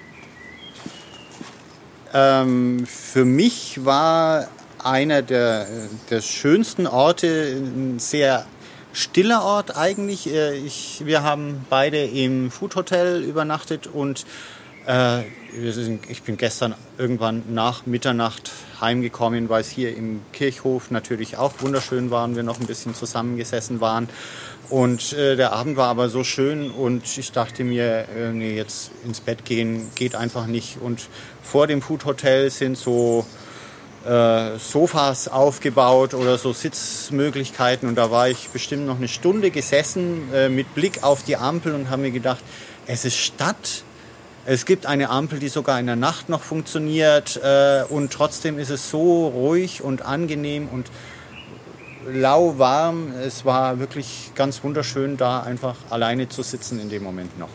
[2.15, 4.49] Ähm, für mich war
[4.83, 5.67] einer der,
[6.11, 8.47] der schönsten Orte ein sehr
[8.93, 10.33] stiller Ort eigentlich.
[10.33, 14.27] Äh, ich, wir haben beide im Food Hotel übernachtet und
[14.87, 15.23] äh,
[15.71, 21.53] sind, ich bin gestern irgendwann nach Mitternacht heimgekommen, weil es hier im Kirchhof natürlich auch
[21.61, 24.09] wunderschön war und wir noch ein bisschen zusammengesessen waren.
[24.71, 28.91] Und äh, der Abend war aber so schön und ich dachte mir, äh, nee, jetzt
[29.05, 30.79] ins Bett gehen geht einfach nicht.
[30.81, 31.09] Und
[31.43, 33.27] vor dem Food Hotel sind so
[34.07, 37.89] äh, Sofas aufgebaut oder so Sitzmöglichkeiten.
[37.89, 41.75] Und da war ich bestimmt noch eine Stunde gesessen äh, mit Blick auf die Ampel
[41.75, 42.43] und habe mir gedacht,
[42.87, 43.85] es ist Stadt.
[44.45, 48.71] Es gibt eine Ampel, die sogar in der Nacht noch funktioniert äh, und trotzdem ist
[48.71, 50.91] es so ruhig und angenehm und
[52.11, 53.13] lauwarm.
[53.25, 57.51] Es war wirklich ganz wunderschön, da einfach alleine zu sitzen in dem Moment noch.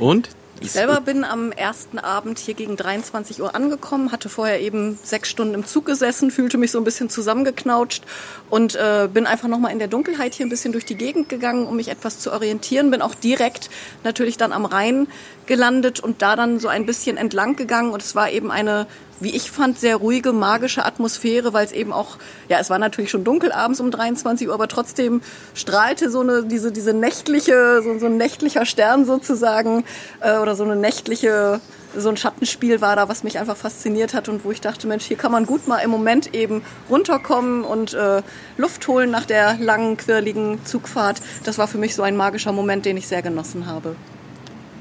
[0.00, 4.98] Und ich selber bin am ersten Abend hier gegen 23 Uhr angekommen, hatte vorher eben
[5.02, 8.04] sechs Stunden im Zug gesessen, fühlte mich so ein bisschen zusammengeknautscht
[8.48, 11.66] und äh, bin einfach nochmal in der Dunkelheit hier ein bisschen durch die Gegend gegangen,
[11.66, 12.90] um mich etwas zu orientieren.
[12.90, 13.70] Bin auch direkt
[14.04, 15.08] natürlich dann am Rhein
[15.46, 18.86] gelandet und da dann so ein bisschen entlang gegangen und es war eben eine
[19.22, 23.10] wie ich fand, sehr ruhige, magische Atmosphäre, weil es eben auch, ja, es war natürlich
[23.10, 25.20] schon dunkel abends um 23 Uhr, aber trotzdem
[25.54, 29.84] strahlte so eine, diese, diese nächtliche, so, so ein nächtlicher Stern sozusagen,
[30.20, 31.60] äh, oder so eine nächtliche,
[31.96, 35.04] so ein Schattenspiel war da, was mich einfach fasziniert hat und wo ich dachte, Mensch,
[35.04, 38.22] hier kann man gut mal im Moment eben runterkommen und äh,
[38.56, 41.20] Luft holen nach der langen, quirligen Zugfahrt.
[41.44, 43.94] Das war für mich so ein magischer Moment, den ich sehr genossen habe.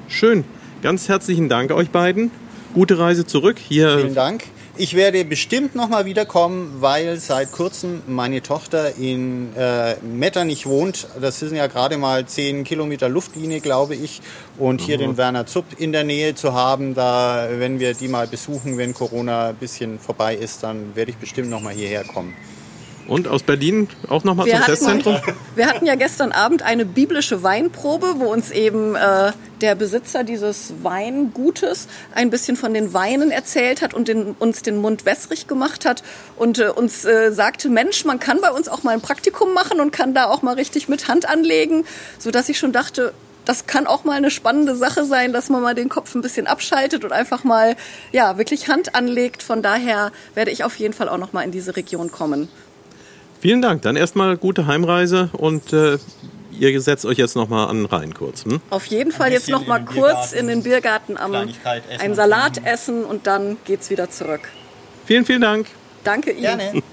[0.07, 0.45] Schön.
[0.81, 2.31] Ganz herzlichen Dank euch beiden
[2.73, 3.57] gute Reise zurück.
[3.59, 4.43] Hier Vielen Dank.
[4.77, 11.07] Ich werde bestimmt nochmal wiederkommen, weil seit kurzem meine Tochter in äh, Metternich wohnt.
[11.19, 14.21] Das sind ja gerade mal 10 Kilometer Luftlinie, glaube ich.
[14.57, 18.27] Und hier den Werner Zupp in der Nähe zu haben, da, wenn wir die mal
[18.27, 22.33] besuchen, wenn Corona ein bisschen vorbei ist, dann werde ich bestimmt nochmal hierher kommen.
[23.07, 25.17] Und aus Berlin auch nochmal zum hatten, Testzentrum?
[25.55, 30.73] Wir hatten ja gestern Abend eine biblische Weinprobe, wo uns eben äh, der Besitzer dieses
[30.81, 35.85] Weingutes ein bisschen von den Weinen erzählt hat und den, uns den Mund wässrig gemacht
[35.85, 36.03] hat
[36.37, 39.79] und äh, uns äh, sagte, Mensch, man kann bei uns auch mal ein Praktikum machen
[39.79, 41.85] und kann da auch mal richtig mit Hand anlegen,
[42.17, 43.13] sodass ich schon dachte,
[43.45, 46.47] das kann auch mal eine spannende Sache sein, dass man mal den Kopf ein bisschen
[46.47, 47.75] abschaltet und einfach mal
[48.11, 49.41] ja wirklich Hand anlegt.
[49.41, 52.49] Von daher werde ich auf jeden Fall auch noch mal in diese Region kommen.
[53.41, 53.81] Vielen Dank.
[53.81, 55.97] Dann erstmal gute Heimreise und äh,
[56.51, 58.45] ihr setzt euch jetzt nochmal an rein kurz.
[58.45, 58.61] Hm?
[58.69, 63.57] Auf jeden Fall jetzt nochmal kurz in den Biergarten am einen Salat essen und dann
[63.65, 64.41] geht's wieder zurück.
[65.07, 65.65] Vielen, vielen Dank.
[66.03, 66.41] Danke Ihnen.
[66.41, 66.83] Gerne.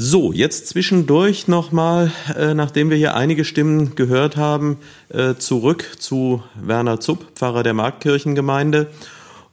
[0.00, 6.44] So, jetzt zwischendurch nochmal, äh, nachdem wir hier einige Stimmen gehört haben, äh, zurück zu
[6.54, 8.92] Werner Zupp, Pfarrer der Marktkirchengemeinde.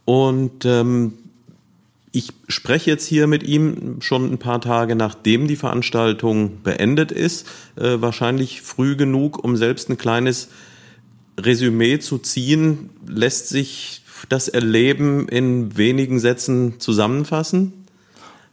[0.05, 1.13] Und ähm,
[2.15, 7.45] ich spreche jetzt hier mit ihm schon ein paar Tage nachdem die Veranstaltung beendet ist,
[7.75, 10.47] äh, wahrscheinlich früh genug, um selbst ein kleines
[11.37, 12.89] Resümee zu ziehen.
[13.05, 17.85] Lässt sich das Erleben in wenigen Sätzen zusammenfassen?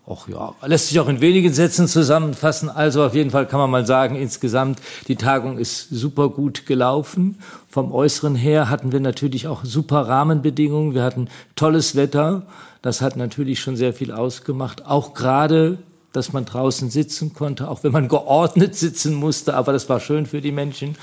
[0.05, 2.69] Ach ja, lässt sich auch in wenigen Sätzen zusammenfassen.
[2.69, 7.39] Also auf jeden Fall kann man mal sagen, insgesamt die Tagung ist super gut gelaufen.
[7.73, 10.93] Vom Äußeren her hatten wir natürlich auch super Rahmenbedingungen.
[10.93, 12.43] Wir hatten tolles Wetter.
[12.83, 14.85] Das hat natürlich schon sehr viel ausgemacht.
[14.85, 15.79] Auch gerade,
[16.13, 19.55] dass man draußen sitzen konnte, auch wenn man geordnet sitzen musste.
[19.55, 20.97] Aber das war schön für die Menschen.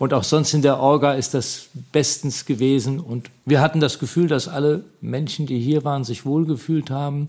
[0.00, 2.98] Und auch sonst in der Orga ist das bestens gewesen.
[2.98, 7.28] Und wir hatten das Gefühl, dass alle Menschen, die hier waren, sich wohlgefühlt haben.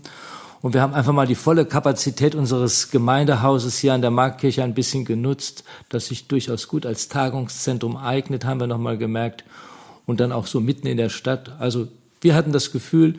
[0.60, 4.74] Und wir haben einfach mal die volle Kapazität unseres Gemeindehauses hier an der Marktkirche ein
[4.74, 9.44] bisschen genutzt, das sich durchaus gut als Tagungszentrum eignet, haben wir nochmal gemerkt.
[10.06, 11.52] Und dann auch so mitten in der Stadt.
[11.58, 11.86] Also
[12.20, 13.18] wir hatten das Gefühl,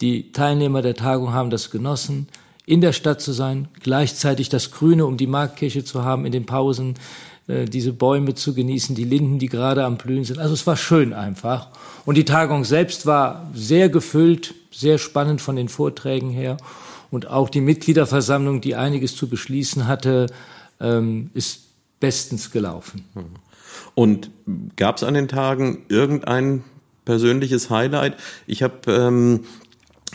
[0.00, 2.28] die Teilnehmer der Tagung haben das genossen,
[2.64, 6.46] in der Stadt zu sein, gleichzeitig das Grüne um die Marktkirche zu haben, in den
[6.46, 6.94] Pausen
[7.48, 10.38] äh, diese Bäume zu genießen, die Linden, die gerade am Blühen sind.
[10.38, 11.68] Also es war schön einfach.
[12.04, 16.56] Und die Tagung selbst war sehr gefüllt, sehr spannend von den Vorträgen her.
[17.10, 20.26] Und auch die Mitgliederversammlung, die einiges zu beschließen hatte,
[20.80, 21.62] ähm, ist
[22.00, 23.04] bestens gelaufen.
[23.94, 24.30] Und
[24.76, 26.62] gab es an den Tagen irgendein
[27.04, 28.16] persönliches Highlight?
[28.46, 29.40] Ich habe ähm,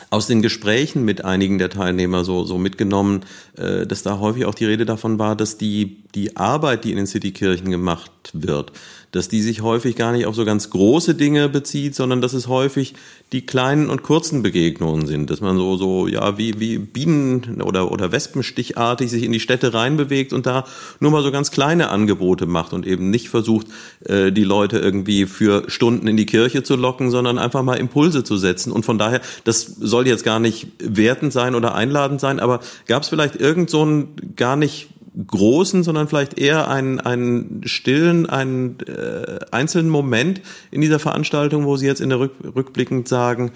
[0.10, 3.22] aus den Gesprächen mit einigen der Teilnehmer so, so mitgenommen,
[3.58, 6.98] äh, dass da häufig auch die Rede davon war, dass die, die Arbeit, die in
[6.98, 8.72] den Citykirchen gemacht wird,
[9.13, 12.47] dass die sich häufig gar nicht auf so ganz große Dinge bezieht, sondern dass es
[12.47, 12.95] häufig
[13.32, 17.91] die kleinen und kurzen Begegnungen sind, dass man so so ja wie wie Bienen oder
[17.91, 20.65] oder Wespenstichartig sich in die Städte reinbewegt und da
[20.99, 23.67] nur mal so ganz kleine Angebote macht und eben nicht versucht
[24.06, 28.23] äh, die Leute irgendwie für Stunden in die Kirche zu locken, sondern einfach mal Impulse
[28.23, 28.71] zu setzen.
[28.71, 33.04] Und von daher das soll jetzt gar nicht wertend sein oder einladend sein, aber gab
[33.04, 34.89] es vielleicht irgend so einen gar nicht
[35.28, 41.78] großen, sondern vielleicht eher einen, einen stillen, einen äh, einzelnen Moment in dieser Veranstaltung, wo
[41.78, 43.52] Sie jetzt in der Rück, rückblickend sagen,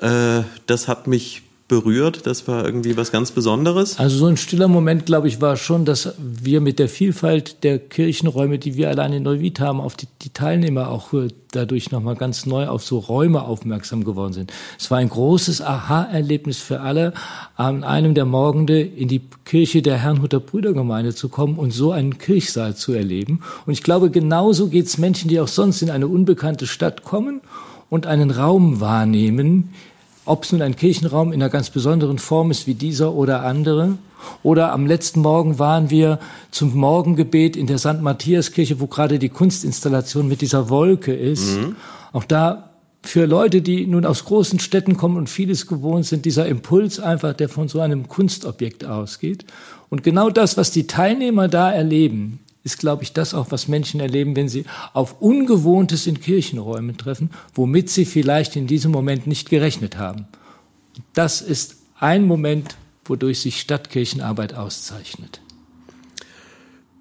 [0.00, 1.42] äh, das hat mich
[1.72, 2.26] berührt?
[2.26, 3.98] Das war irgendwie was ganz Besonderes?
[3.98, 7.78] Also so ein stiller Moment, glaube ich, war schon, dass wir mit der Vielfalt der
[7.78, 12.14] Kirchenräume, die wir allein in Neuwied haben, auf die, die Teilnehmer auch äh, dadurch nochmal
[12.14, 14.52] ganz neu auf so Räume aufmerksam geworden sind.
[14.78, 17.14] Es war ein großes Aha-Erlebnis für alle,
[17.56, 22.18] an einem der Morgende in die Kirche der Herrnhuter Brüdergemeinde zu kommen und so einen
[22.18, 23.40] Kirchsaal zu erleben.
[23.64, 27.40] Und ich glaube, genauso geht es Menschen, die auch sonst in eine unbekannte Stadt kommen
[27.88, 29.70] und einen Raum wahrnehmen,
[30.24, 33.98] ob es nun ein Kirchenraum in einer ganz besonderen Form ist wie dieser oder andere.
[34.42, 38.00] Oder am letzten Morgen waren wir zum Morgengebet in der St.
[38.00, 41.56] Matthias-Kirche, wo gerade die Kunstinstallation mit dieser Wolke ist.
[41.56, 41.76] Mhm.
[42.12, 42.70] Auch da
[43.02, 47.34] für Leute, die nun aus großen Städten kommen und vieles gewohnt sind, dieser Impuls einfach,
[47.34, 49.44] der von so einem Kunstobjekt ausgeht.
[49.88, 54.00] Und genau das, was die Teilnehmer da erleben, ist, glaube ich, das auch, was Menschen
[54.00, 59.50] erleben, wenn sie auf Ungewohntes in Kirchenräumen treffen, womit sie vielleicht in diesem Moment nicht
[59.50, 60.26] gerechnet haben.
[61.12, 65.40] Das ist ein Moment, wodurch sich Stadtkirchenarbeit auszeichnet.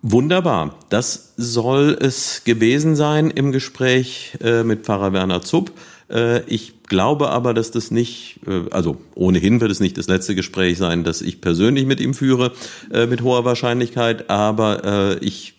[0.04, 0.80] Wunderbar.
[0.90, 5.72] Das soll es gewesen sein im Gespräch äh, mit Pfarrer Werner Zupp.
[6.12, 10.36] Äh, ich glaube aber, dass das nicht, äh, also ohnehin wird es nicht das letzte
[10.36, 12.52] Gespräch sein, das ich persönlich mit ihm führe,
[12.92, 15.56] äh, mit hoher Wahrscheinlichkeit, aber ich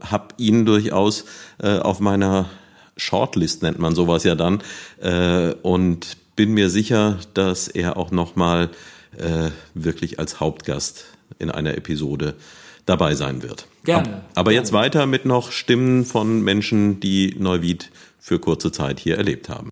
[0.00, 1.24] habe ihn durchaus
[1.58, 2.48] auf meiner
[2.96, 4.62] Shortlist, nennt man sowas ja dann,
[5.62, 8.70] und bin mir sicher, dass er auch nochmal
[9.74, 11.04] wirklich als Hauptgast
[11.38, 12.34] in einer Episode
[12.86, 13.66] dabei sein wird.
[13.84, 14.22] Gerne.
[14.34, 19.48] Aber jetzt weiter mit noch Stimmen von Menschen, die Neuwied für kurze Zeit hier erlebt
[19.48, 19.69] haben.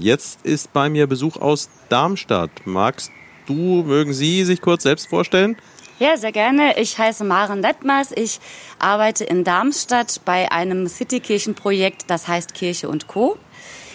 [0.00, 2.50] Jetzt ist bei mir Besuch aus Darmstadt.
[2.64, 3.12] Magst
[3.46, 5.58] du, mögen Sie sich kurz selbst vorstellen?
[5.98, 6.78] Ja, sehr gerne.
[6.78, 8.10] Ich heiße Maren Lettmers.
[8.16, 8.40] Ich
[8.78, 13.36] arbeite in Darmstadt bei einem Citykirchenprojekt, das heißt Kirche und Co.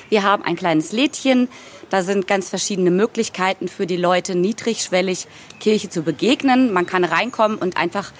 [0.09, 1.47] Wir haben ein kleines Lädchen.
[1.89, 5.25] Da sind ganz verschiedene Möglichkeiten für die Leute, niedrigschwellig
[5.59, 6.71] Kirche zu begegnen.
[6.71, 8.11] Man kann reinkommen und einfach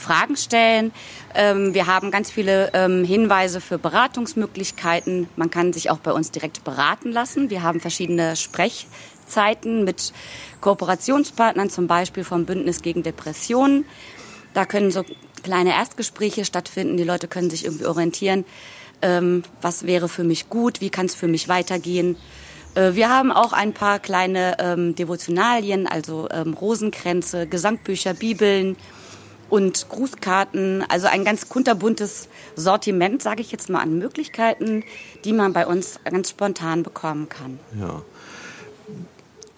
[0.00, 0.92] Fragen stellen.
[1.34, 5.28] Ähm, wir haben ganz viele ähm, Hinweise für Beratungsmöglichkeiten.
[5.36, 7.50] Man kann sich auch bei uns direkt beraten lassen.
[7.50, 10.12] Wir haben verschiedene Sprechzeiten mit
[10.60, 13.84] Kooperationspartnern, zum Beispiel vom Bündnis gegen Depressionen.
[14.54, 15.04] Da können so
[15.42, 16.96] kleine Erstgespräche stattfinden.
[16.96, 18.44] Die Leute können sich irgendwie orientieren.
[19.02, 20.80] Ähm, was wäre für mich gut?
[20.80, 22.16] Wie kann es für mich weitergehen?
[22.74, 28.76] Äh, wir haben auch ein paar kleine ähm, Devotionalien, also ähm, Rosenkränze, Gesangbücher, Bibeln
[29.50, 30.84] und Grußkarten.
[30.88, 34.84] Also ein ganz kunterbuntes Sortiment, sage ich jetzt mal, an Möglichkeiten,
[35.24, 37.58] die man bei uns ganz spontan bekommen kann.
[37.78, 38.02] Ja.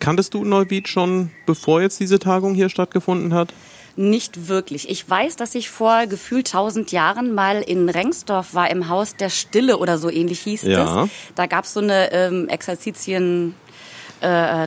[0.00, 3.54] Kanntest du Neuwied schon, bevor jetzt diese Tagung hier stattgefunden hat?
[3.94, 4.88] Nicht wirklich.
[4.88, 9.28] Ich weiß, dass ich vor gefühlt tausend Jahren mal in Rengsdorf war, im Haus der
[9.28, 11.04] Stille oder so ähnlich hieß Ja.
[11.04, 11.10] es.
[11.34, 13.54] Da gab es so eine ähm, Exerzitien,
[14.20, 14.66] äh,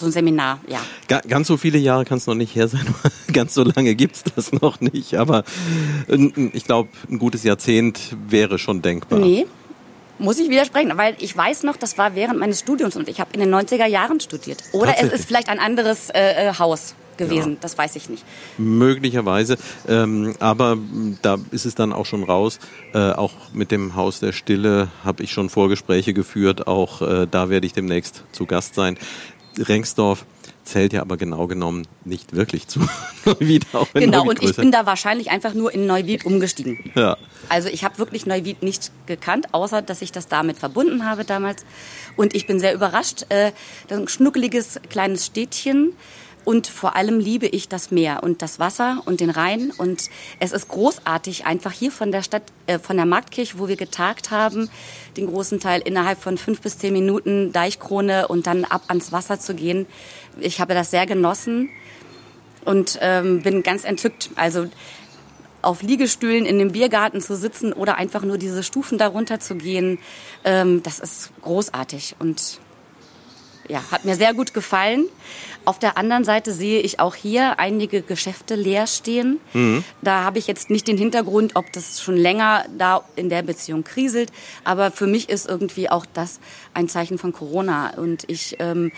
[0.00, 0.80] so ein Seminar, ja.
[1.08, 2.86] Ga- Ganz so viele Jahre kann es noch nicht her sein.
[3.32, 5.14] Ganz so lange gibt's das noch nicht.
[5.14, 5.44] Aber
[6.52, 9.18] ich glaube, ein gutes Jahrzehnt wäre schon denkbar.
[9.20, 9.46] Nee,
[10.18, 13.30] muss ich widersprechen, weil ich weiß noch, das war während meines Studiums und ich habe
[13.34, 14.62] in den 90er Jahren studiert.
[14.72, 18.24] Oder es ist vielleicht ein anderes äh, äh, Haus gewesen, das weiß ich nicht.
[18.56, 19.58] Möglicherweise.
[19.86, 20.78] Ähm, aber
[21.20, 22.58] da ist es dann auch schon raus.
[22.94, 26.66] Äh, auch mit dem Haus der Stille habe ich schon Vorgespräche geführt.
[26.66, 28.96] Auch äh, da werde ich demnächst zu Gast sein.
[29.58, 30.24] Rengsdorf
[30.64, 32.80] zählt ja aber genau genommen nicht wirklich zu
[33.24, 36.92] Neuwied, auch wenn Genau, Neuwied und ich bin da wahrscheinlich einfach nur in Neuwied umgestiegen.
[36.94, 37.16] Ja.
[37.48, 41.64] Also ich habe wirklich Neuwied nicht gekannt, außer dass ich das damit verbunden habe damals.
[42.16, 43.26] Und ich bin sehr überrascht.
[43.30, 43.52] Äh,
[43.88, 45.94] das ist ein schnuckeliges kleines Städtchen.
[46.44, 49.72] Und vor allem liebe ich das Meer und das Wasser und den Rhein.
[49.76, 53.76] Und es ist großartig, einfach hier von der Stadt, äh, von der Marktkirche, wo wir
[53.76, 54.70] getagt haben,
[55.16, 59.38] den großen Teil innerhalb von fünf bis zehn Minuten Deichkrone und dann ab ans Wasser
[59.38, 59.86] zu gehen.
[60.38, 61.68] Ich habe das sehr genossen
[62.64, 64.30] und ähm, bin ganz entzückt.
[64.36, 64.68] Also
[65.62, 69.98] auf Liegestühlen in dem Biergarten zu sitzen oder einfach nur diese Stufen darunter zu gehen,
[70.44, 72.60] ähm, das ist großartig und
[73.70, 75.06] ja, hat mir sehr gut gefallen.
[75.64, 79.38] Auf der anderen Seite sehe ich auch hier einige Geschäfte leer stehen.
[80.02, 83.84] Da habe ich jetzt nicht den Hintergrund, ob das schon länger da in der Beziehung
[83.84, 84.32] kriselt.
[84.64, 86.40] Aber für mich ist irgendwie auch das
[86.74, 87.94] ein Zeichen von Corona.
[87.96, 88.90] Und ich ähm,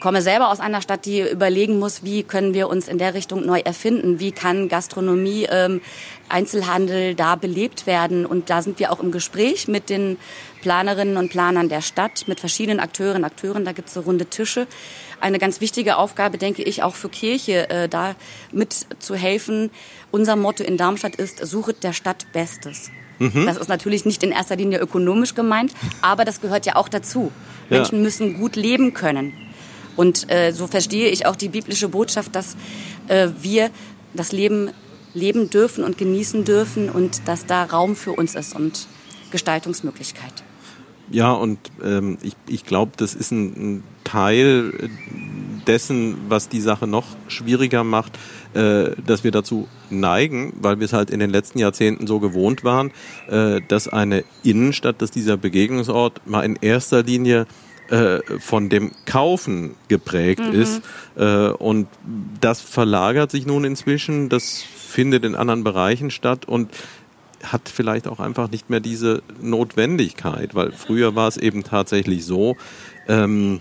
[0.00, 3.44] komme selber aus einer Stadt, die überlegen muss, wie können wir uns in der Richtung
[3.44, 5.80] neu erfinden, wie kann Gastronomie, ähm,
[6.28, 8.26] Einzelhandel da belebt werden.
[8.26, 10.18] Und da sind wir auch im Gespräch mit den
[10.62, 13.64] Planerinnen und Planern der Stadt, mit verschiedenen Akteurinnen und Akteuren.
[13.64, 14.66] Da gibt es so runde Tische.
[15.20, 18.14] Eine ganz wichtige Aufgabe, denke ich, auch für Kirche, äh, da
[18.52, 19.70] mitzuhelfen.
[20.10, 22.90] Unser Motto in Darmstadt ist, suchet der Stadt Bestes.
[23.46, 27.32] Das ist natürlich nicht in erster Linie ökonomisch gemeint, aber das gehört ja auch dazu.
[27.68, 27.78] Ja.
[27.78, 29.32] Menschen müssen gut leben können.
[29.98, 32.56] Und äh, so verstehe ich auch die biblische Botschaft, dass
[33.08, 33.70] äh, wir
[34.14, 34.70] das Leben
[35.12, 38.86] leben dürfen und genießen dürfen und dass da Raum für uns ist und
[39.32, 40.44] Gestaltungsmöglichkeit.
[41.10, 43.46] Ja, und ähm, ich, ich glaube, das ist ein,
[43.78, 44.88] ein Teil äh,
[45.66, 48.16] dessen, was die Sache noch schwieriger macht,
[48.54, 52.62] äh, dass wir dazu neigen, weil wir es halt in den letzten Jahrzehnten so gewohnt
[52.62, 52.92] waren,
[53.28, 57.46] äh, dass eine Innenstadt, dass dieser Begegnungsort mal in erster Linie
[57.90, 60.82] äh, von dem Kaufen geprägt ist.
[61.16, 61.88] Äh, und
[62.40, 66.70] das verlagert sich nun inzwischen, das findet in anderen Bereichen statt und
[67.42, 72.56] hat vielleicht auch einfach nicht mehr diese Notwendigkeit, weil früher war es eben tatsächlich so,
[73.06, 73.60] ähm,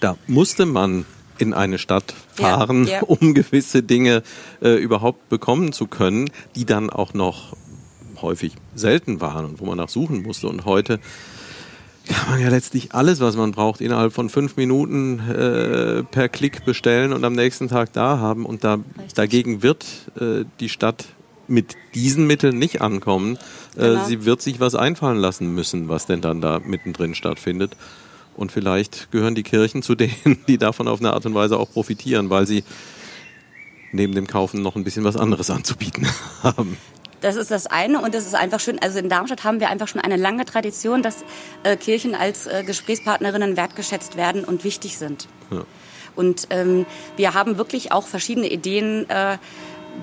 [0.00, 1.04] da musste man
[1.38, 3.02] in eine Stadt Ja, fahren, ja.
[3.06, 4.22] um gewisse Dinge
[4.62, 7.56] äh, überhaupt bekommen zu können, die dann auch noch
[8.22, 10.48] häufig selten waren und wo man nach suchen musste.
[10.48, 11.00] Und heute
[12.08, 16.64] kann man ja letztlich alles, was man braucht, innerhalb von fünf Minuten äh, per Klick
[16.64, 18.44] bestellen und am nächsten Tag da haben.
[18.46, 18.78] Und da,
[19.14, 19.84] dagegen wird
[20.20, 21.06] äh, die Stadt
[21.48, 23.36] mit diesen Mitteln nicht ankommen.
[23.76, 24.04] Äh, Genau.
[24.06, 27.76] sie wird sich was einfallen lassen müssen, was denn dann da mittendrin stattfindet.
[28.36, 31.70] Und vielleicht gehören die Kirchen zu denen, die davon auf eine Art und Weise auch
[31.70, 32.64] profitieren, weil sie
[33.92, 36.06] neben dem Kaufen noch ein bisschen was anderes anzubieten
[36.42, 36.76] haben.
[37.24, 38.78] Das ist das eine und das ist einfach schön.
[38.82, 41.24] Also in Darmstadt haben wir einfach schon eine lange Tradition, dass
[41.62, 45.26] äh, Kirchen als äh, Gesprächspartnerinnen wertgeschätzt werden und wichtig sind.
[45.50, 45.64] Ja.
[46.16, 46.84] Und ähm,
[47.16, 49.38] wir haben wirklich auch verschiedene Ideen, äh,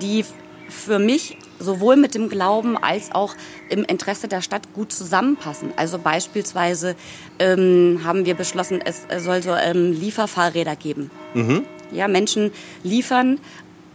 [0.00, 0.24] die
[0.68, 3.36] für mich sowohl mit dem Glauben als auch
[3.68, 5.72] im Interesse der Stadt gut zusammenpassen.
[5.76, 6.96] Also beispielsweise
[7.38, 11.12] ähm, haben wir beschlossen, es soll so ähm, Lieferfahrräder geben.
[11.92, 12.50] Ja, Menschen
[12.82, 13.38] liefern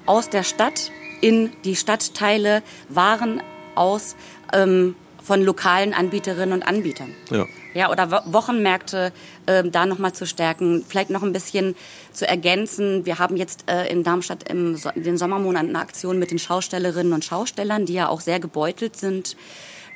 [0.05, 0.91] aus der Stadt
[1.21, 3.41] in die Stadtteile Waren
[3.75, 4.15] aus
[4.53, 7.13] ähm, von lokalen Anbieterinnen und Anbietern.
[7.29, 7.45] Ja.
[7.73, 9.11] Ja, oder Wochenmärkte
[9.45, 11.75] äh, da nochmal zu stärken, vielleicht noch ein bisschen
[12.11, 13.05] zu ergänzen.
[13.05, 16.39] Wir haben jetzt äh, in Darmstadt im so in den Sommermonaten eine Aktion mit den
[16.39, 19.35] Schaustellerinnen und Schaustellern, die ja auch sehr gebeutelt sind.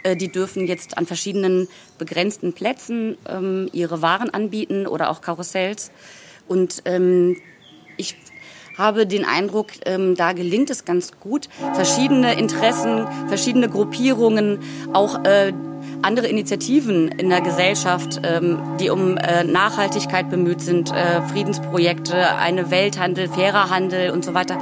[0.03, 1.67] Äh, die dürfen jetzt an verschiedenen
[1.97, 5.91] begrenzten Plätzen ähm, ihre Waren anbieten oder auch Karussells.
[6.47, 7.37] Und ähm,
[8.77, 14.59] habe den Eindruck, ähm, da gelingt es ganz gut, verschiedene Interessen, verschiedene Gruppierungen,
[14.93, 15.53] auch äh,
[16.01, 22.71] andere Initiativen in der Gesellschaft, ähm, die um äh, Nachhaltigkeit bemüht sind, äh, Friedensprojekte, eine
[22.71, 24.57] Welthandel, fairer Handel und so weiter,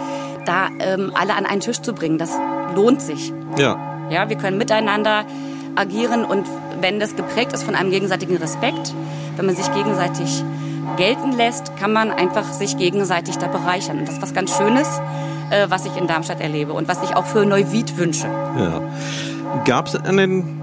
[0.45, 2.18] da ähm, alle an einen Tisch zu bringen.
[2.18, 2.32] Das
[2.76, 3.32] lohnt sich.
[3.57, 4.07] Ja.
[4.10, 5.26] Ja, wir können miteinander
[5.76, 6.45] agieren und
[6.82, 8.93] wenn das geprägt ist von einem gegenseitigen Respekt,
[9.36, 10.43] wenn man sich gegenseitig
[11.00, 14.00] gelten lässt, kann man einfach sich gegenseitig da bereichern.
[14.00, 15.00] Und das ist was ganz Schönes,
[15.50, 18.28] äh, was ich in Darmstadt erlebe und was ich auch für Neuwied wünsche.
[18.28, 18.82] Ja.
[19.64, 20.62] Gab es an den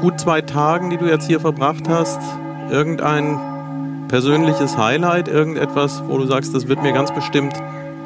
[0.00, 2.20] gut zwei Tagen, die du jetzt hier verbracht hast,
[2.70, 7.54] irgendein persönliches Highlight, irgendetwas, wo du sagst, das wird mir ganz bestimmt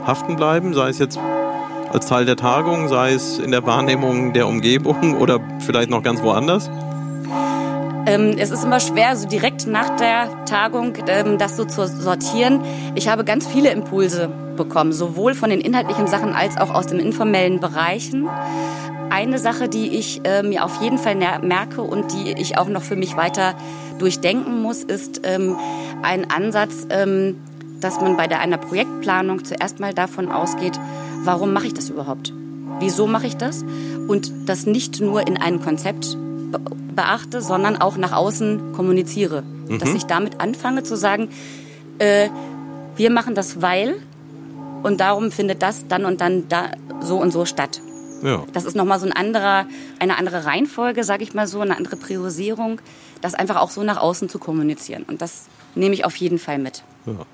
[0.07, 1.19] haften bleiben, sei es jetzt
[1.93, 6.23] als Teil der Tagung, sei es in der Wahrnehmung der Umgebung oder vielleicht noch ganz
[6.23, 6.71] woanders?
[8.09, 12.63] Ähm, es ist immer schwer, so direkt nach der Tagung ähm, das so zu sortieren.
[12.95, 17.01] Ich habe ganz viele Impulse bekommen, sowohl von den inhaltlichen Sachen als auch aus den
[17.01, 18.27] informellen Bereichen.
[19.11, 22.83] Eine Sache, die ich äh, mir auf jeden Fall merke und die ich auch noch
[22.83, 23.55] für mich weiter
[23.99, 25.57] durchdenken muss, ist ähm,
[26.03, 27.37] ein Ansatz, ähm,
[27.79, 30.81] dass man bei der, einer Projektplanung zuerst mal davon ausgeht,
[31.25, 32.33] warum mache ich das überhaupt?
[32.81, 33.67] Wieso mache ich das?
[34.09, 36.17] Und das nicht nur in einem Konzept
[36.95, 39.43] beachte, sondern auch nach außen kommuniziere.
[39.43, 39.79] Mhm.
[39.79, 41.31] Dass ich damit anfange zu sagen,
[41.99, 42.29] äh,
[42.97, 43.97] wir machen das weil
[44.83, 46.71] und darum findet das dann und dann da
[47.01, 47.81] so und so statt.
[48.23, 48.45] Ja.
[48.53, 49.67] Das ist nochmal so ein anderer,
[50.01, 52.81] eine andere Reihenfolge, sage ich mal so, eine andere Priorisierung,
[53.21, 55.05] das einfach auch so nach außen zu kommunizieren.
[55.05, 56.83] Und das nehme ich auf jeden Fall mit.
[57.07, 57.27] Ja.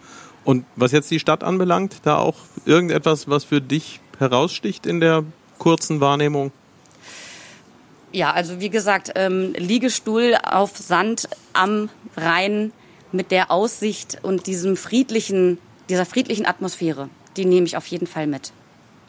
[0.44, 2.36] Und was jetzt die Stadt anbelangt, da auch
[2.66, 5.24] irgendetwas, was für dich heraussticht in der
[5.58, 6.52] kurzen Wahrnehmung?
[8.14, 12.72] Ja, also wie gesagt, ähm, Liegestuhl auf Sand am Rhein
[13.10, 15.58] mit der Aussicht und diesem friedlichen,
[15.88, 18.52] dieser friedlichen Atmosphäre, die nehme ich auf jeden Fall mit.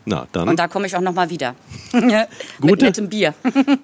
[0.06, 0.49] Na, dann.
[0.49, 1.53] Und da komme ich auch noch mal wieder.
[2.60, 3.36] mit nettem Bier.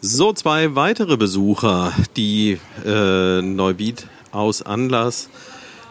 [0.00, 5.28] so, zwei weitere Besucher, die äh, Neuwied aus Anlass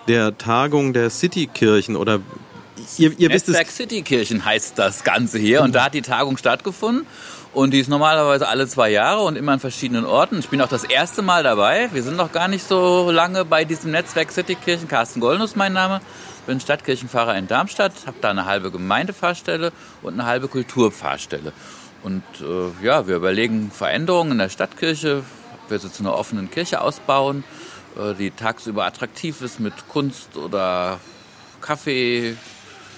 [0.07, 2.21] der Tagung der Citykirchen oder
[2.97, 5.61] ihr, ihr Netzwerk Citykirchen heißt das Ganze hier.
[5.61, 7.05] Und da hat die Tagung stattgefunden.
[7.53, 10.39] Und die ist normalerweise alle zwei Jahre und immer an verschiedenen Orten.
[10.39, 11.89] Ich bin auch das erste Mal dabei.
[11.91, 14.87] Wir sind noch gar nicht so lange bei diesem Netzwerk Citykirchen.
[14.87, 16.01] Carsten Gollnuss mein Name.
[16.45, 21.51] Bin Stadtkirchenfahrer in Darmstadt, habe da eine halbe Gemeindefahrstelle und eine halbe Kulturfahrstelle.
[22.03, 25.23] Und äh, ja, wir überlegen Veränderungen in der Stadtkirche,
[25.63, 27.43] ob wir sie zu einer offenen Kirche ausbauen,
[27.97, 30.99] äh, die tagsüber attraktiv ist mit Kunst oder
[31.59, 32.37] Kaffee,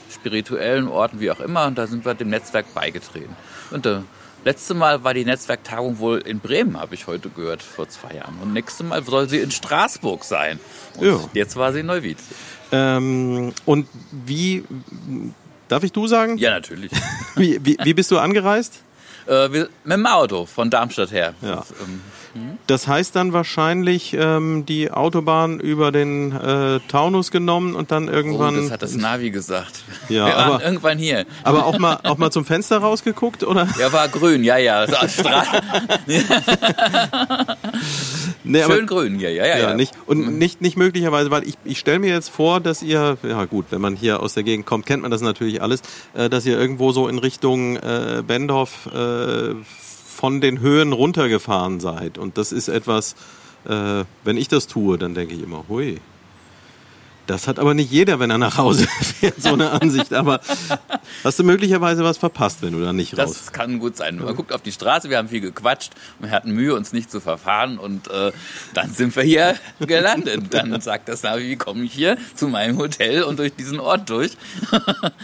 [0.09, 1.67] spirituellen Orten, wie auch immer.
[1.67, 3.35] Und da sind wir dem Netzwerk beigetreten.
[3.71, 4.05] Und das äh,
[4.45, 8.35] letzte Mal war die Netzwerktagung wohl in Bremen, habe ich heute gehört, vor zwei Jahren.
[8.41, 10.59] Und nächstes Mal soll sie in Straßburg sein.
[10.97, 11.19] Und ja.
[11.33, 12.17] jetzt war sie in Neuwied.
[12.71, 14.63] Ähm, und wie,
[15.67, 16.37] darf ich du sagen?
[16.37, 16.91] Ja, natürlich.
[17.35, 18.83] wie, wie, wie bist du angereist?
[19.29, 21.35] Äh, mit dem Auto von Darmstadt her.
[21.41, 21.57] Ja.
[21.57, 22.01] Das, ähm,
[22.65, 28.57] das heißt dann wahrscheinlich ähm, die Autobahn über den äh, Taunus genommen und dann irgendwann.
[28.57, 29.83] Oh, das hat das Navi gesagt.
[30.09, 31.27] Ja, Wir aber irgendwann hier.
[31.43, 33.67] Aber auch mal auch mal zum Fenster rausgeguckt oder?
[33.79, 34.87] Ja, war grün, ja, ja.
[38.43, 39.69] nee, Schön grün hier, ja, ja, ja.
[39.69, 39.75] ja.
[39.75, 40.37] Nicht, und mhm.
[40.37, 43.81] nicht, nicht möglicherweise, weil ich, ich stelle mir jetzt vor, dass ihr, ja gut, wenn
[43.81, 45.81] man hier aus der Gegend kommt, kennt man das natürlich alles,
[46.13, 52.17] äh, dass ihr irgendwo so in Richtung äh, Bendorf äh, von den Höhen runtergefahren seid.
[52.17, 53.15] Und das ist etwas,
[53.65, 55.99] äh, wenn ich das tue, dann denke ich immer, hui.
[57.29, 60.13] Das hat aber nicht jeder, wenn er nach Hause fährt, so eine Ansicht.
[60.13, 60.41] Aber
[61.23, 63.33] hast du möglicherweise was verpasst, wenn du da nicht raus?
[63.33, 64.17] Das kann gut sein.
[64.17, 67.19] Man guckt auf die Straße, wir haben viel gequatscht, wir hatten Mühe, uns nicht zu
[67.19, 68.31] verfahren und äh,
[68.73, 70.51] dann sind wir hier gelandet.
[70.51, 74.09] Dann sagt das Navi, wie komme ich hier zu meinem Hotel und durch diesen Ort
[74.09, 74.35] durch?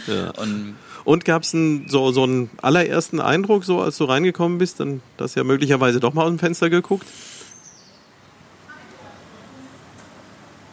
[0.06, 0.30] Ja.
[0.40, 1.50] Und und gab es
[1.86, 6.00] so, so einen allerersten Eindruck, so als du reingekommen bist, dann hast du ja möglicherweise
[6.00, 7.06] doch mal aus dem Fenster geguckt?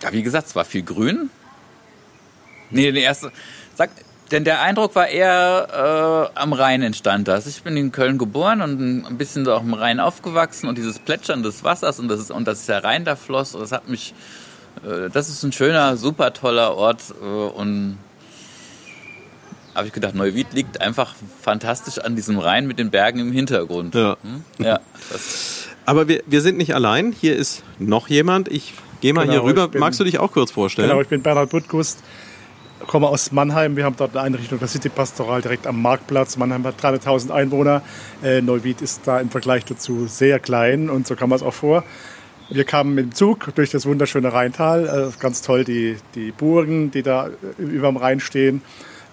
[0.03, 1.29] Ja, wie gesagt, es war viel grün.
[2.69, 3.31] Nee, der erste.
[3.75, 3.89] Sag,
[4.31, 7.47] denn der Eindruck war eher äh, am Rhein entstand das.
[7.47, 10.99] Ich bin in Köln geboren und ein bisschen so auf dem Rhein aufgewachsen und dieses
[10.99, 13.87] Plätschern des Wassers und das ist, und das ist der Rhein, der floss, das hat
[13.87, 14.13] mich,
[14.83, 17.97] äh, das ist ein schöner, super toller Ort äh, und
[19.75, 23.95] habe ich gedacht, Neuwied liegt einfach fantastisch an diesem Rhein mit den Bergen im Hintergrund.
[23.95, 24.17] Ja.
[24.21, 24.43] Hm?
[24.59, 24.79] ja
[25.85, 27.11] Aber wir, wir sind nicht allein.
[27.11, 28.49] Hier ist noch jemand.
[28.49, 28.73] Ich
[29.03, 29.67] gehe mal Genau, hier rüber.
[29.67, 30.87] bin- Magst du dich auch kurz vorstellen?
[30.89, 32.01] Genau, ich bin Bernhard Buttgust,
[32.87, 33.75] komme aus Mannheim.
[33.75, 36.37] Wir haben dort eine Einrichtung der City Pastoral direkt am Marktplatz.
[36.37, 37.81] Mannheim hat 300.000 Einwohner.
[38.23, 41.53] Äh, Neuwied ist da im Vergleich dazu sehr klein und so kam man es auch
[41.53, 41.83] vor.
[42.49, 45.09] Wir kamen mit dem Zug durch das wunderschöne Rheintal.
[45.13, 48.61] Äh, ganz toll die, die Burgen, die da äh, über dem Rhein stehen.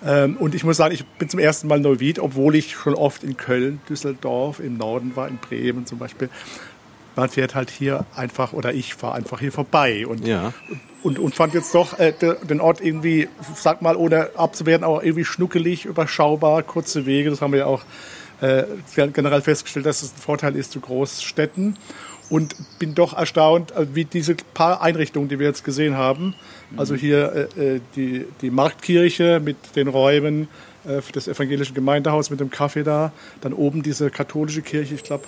[0.05, 3.22] Ähm, und ich muss sagen, ich bin zum ersten Mal Neuwied, obwohl ich schon oft
[3.22, 6.30] in Köln, Düsseldorf, im Norden war, in Bremen zum Beispiel.
[7.17, 10.07] Man fährt halt hier einfach, oder ich fahre einfach hier vorbei.
[10.07, 10.53] Und Ja.
[11.03, 15.03] und, und fand jetzt doch äh, de- den Ort irgendwie, sag mal, ohne abzuwerten, auch
[15.03, 17.31] irgendwie schnuckelig, überschaubar, kurze Wege.
[17.31, 17.83] Das haben wir ja auch
[18.41, 18.65] äh,
[19.13, 21.77] generell festgestellt, dass es ein Vorteil ist zu Großstädten.
[22.31, 26.35] Und bin doch erstaunt, äh, wie diese paar Einrichtungen, die wir jetzt gesehen haben,
[26.77, 30.47] also hier äh, äh, die, die Marktkirche mit den Räumen,
[30.87, 35.03] äh, für das evangelische Gemeindehaus mit dem Kaffee da, dann oben diese katholische Kirche, ich
[35.03, 35.25] glaube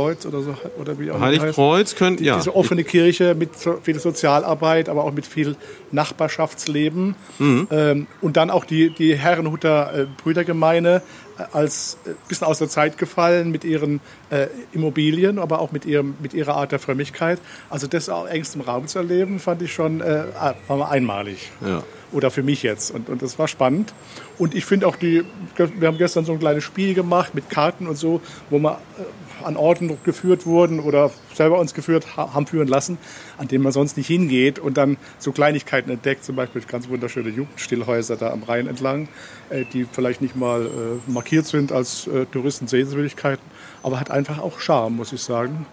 [0.00, 1.20] Heiligkreuz oder so, oder wie auch.
[1.20, 2.36] Heiligkreuz könnt, ja.
[2.36, 5.56] Diese offene Kirche mit so viel Sozialarbeit, aber auch mit viel
[5.92, 7.14] Nachbarschaftsleben.
[7.38, 7.68] Mhm.
[7.70, 11.02] Ähm, und dann auch die, die Herrenhuter äh, Brüdergemeine
[11.38, 15.84] äh, als äh, bisschen aus der Zeit gefallen mit ihren äh, Immobilien, aber auch mit,
[15.84, 17.38] ihrem, mit ihrer Art der Frömmigkeit.
[17.68, 20.24] Also das auch engstem Raum zu erleben, fand ich schon äh,
[20.68, 21.50] mal einmalig.
[21.64, 21.82] Ja.
[22.12, 22.90] Oder für mich jetzt.
[22.90, 23.94] Und, und das war spannend.
[24.36, 25.24] Und ich finde auch die,
[25.56, 29.44] wir haben gestern so ein kleines Spiel gemacht mit Karten und so, wo wir äh,
[29.44, 32.98] an Orten geführt wurden oder selber uns geführt ha- haben führen lassen,
[33.38, 37.30] an denen man sonst nicht hingeht und dann so Kleinigkeiten entdeckt, zum Beispiel ganz wunderschöne
[37.30, 39.08] Jugendstillhäuser da am Rhein entlang,
[39.50, 43.44] äh, die vielleicht nicht mal äh, markiert sind als Touristensehenswürdigkeiten,
[43.82, 45.66] aber hat einfach auch Charme, muss ich sagen.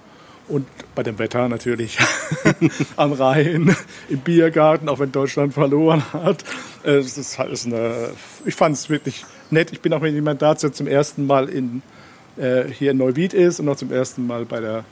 [0.47, 1.97] Und bei dem Wetter natürlich
[2.95, 3.75] am Rhein,
[4.07, 6.43] im Biergarten, auch wenn Deutschland verloren hat.
[6.83, 8.11] Äh, Es ist halt eine,
[8.45, 9.71] ich fand es wirklich nett.
[9.73, 11.81] Ich bin auch mit jemand da, der zum ersten Mal in,
[12.37, 14.83] äh, hier in Neuwied ist und auch zum ersten Mal bei, der, äh,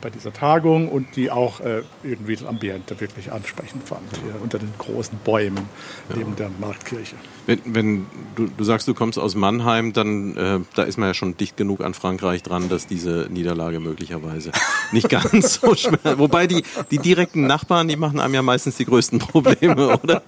[0.00, 4.02] bei dieser Tagung und die auch äh, irgendwie das Ambiente wirklich ansprechend fand.
[4.22, 5.68] Hier unter den großen Bäumen
[6.14, 7.14] neben der Marktkirche.
[7.46, 11.14] Wenn, wenn du, du sagst, du kommst aus Mannheim, dann äh, da ist man ja
[11.14, 14.50] schon dicht genug an Frankreich dran, dass diese Niederlage möglicherweise
[14.92, 16.18] nicht ganz so schwer.
[16.18, 20.22] Wobei die, die direkten Nachbarn, die machen einem ja meistens die größten Probleme, oder?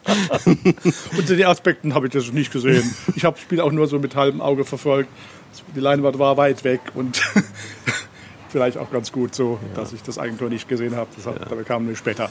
[1.16, 2.94] Unter den Aspekten habe ich das nicht gesehen.
[3.16, 5.08] Ich habe das Spiel auch nur so mit halbem Auge verfolgt.
[5.74, 7.22] Die Leinwand war weit weg und
[8.54, 11.08] vielleicht auch ganz gut so, dass ich das Eigentor nicht gesehen habe.
[11.16, 12.30] Das da kam wir später.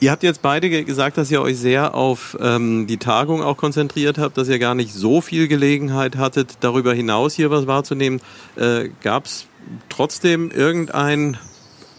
[0.00, 3.58] Ihr habt jetzt beide ge- gesagt, dass ihr euch sehr auf ähm, die Tagung auch
[3.58, 8.22] konzentriert habt, dass ihr gar nicht so viel Gelegenheit hattet, darüber hinaus hier was wahrzunehmen.
[8.56, 9.44] Äh, Gab es
[9.90, 11.36] trotzdem irgendein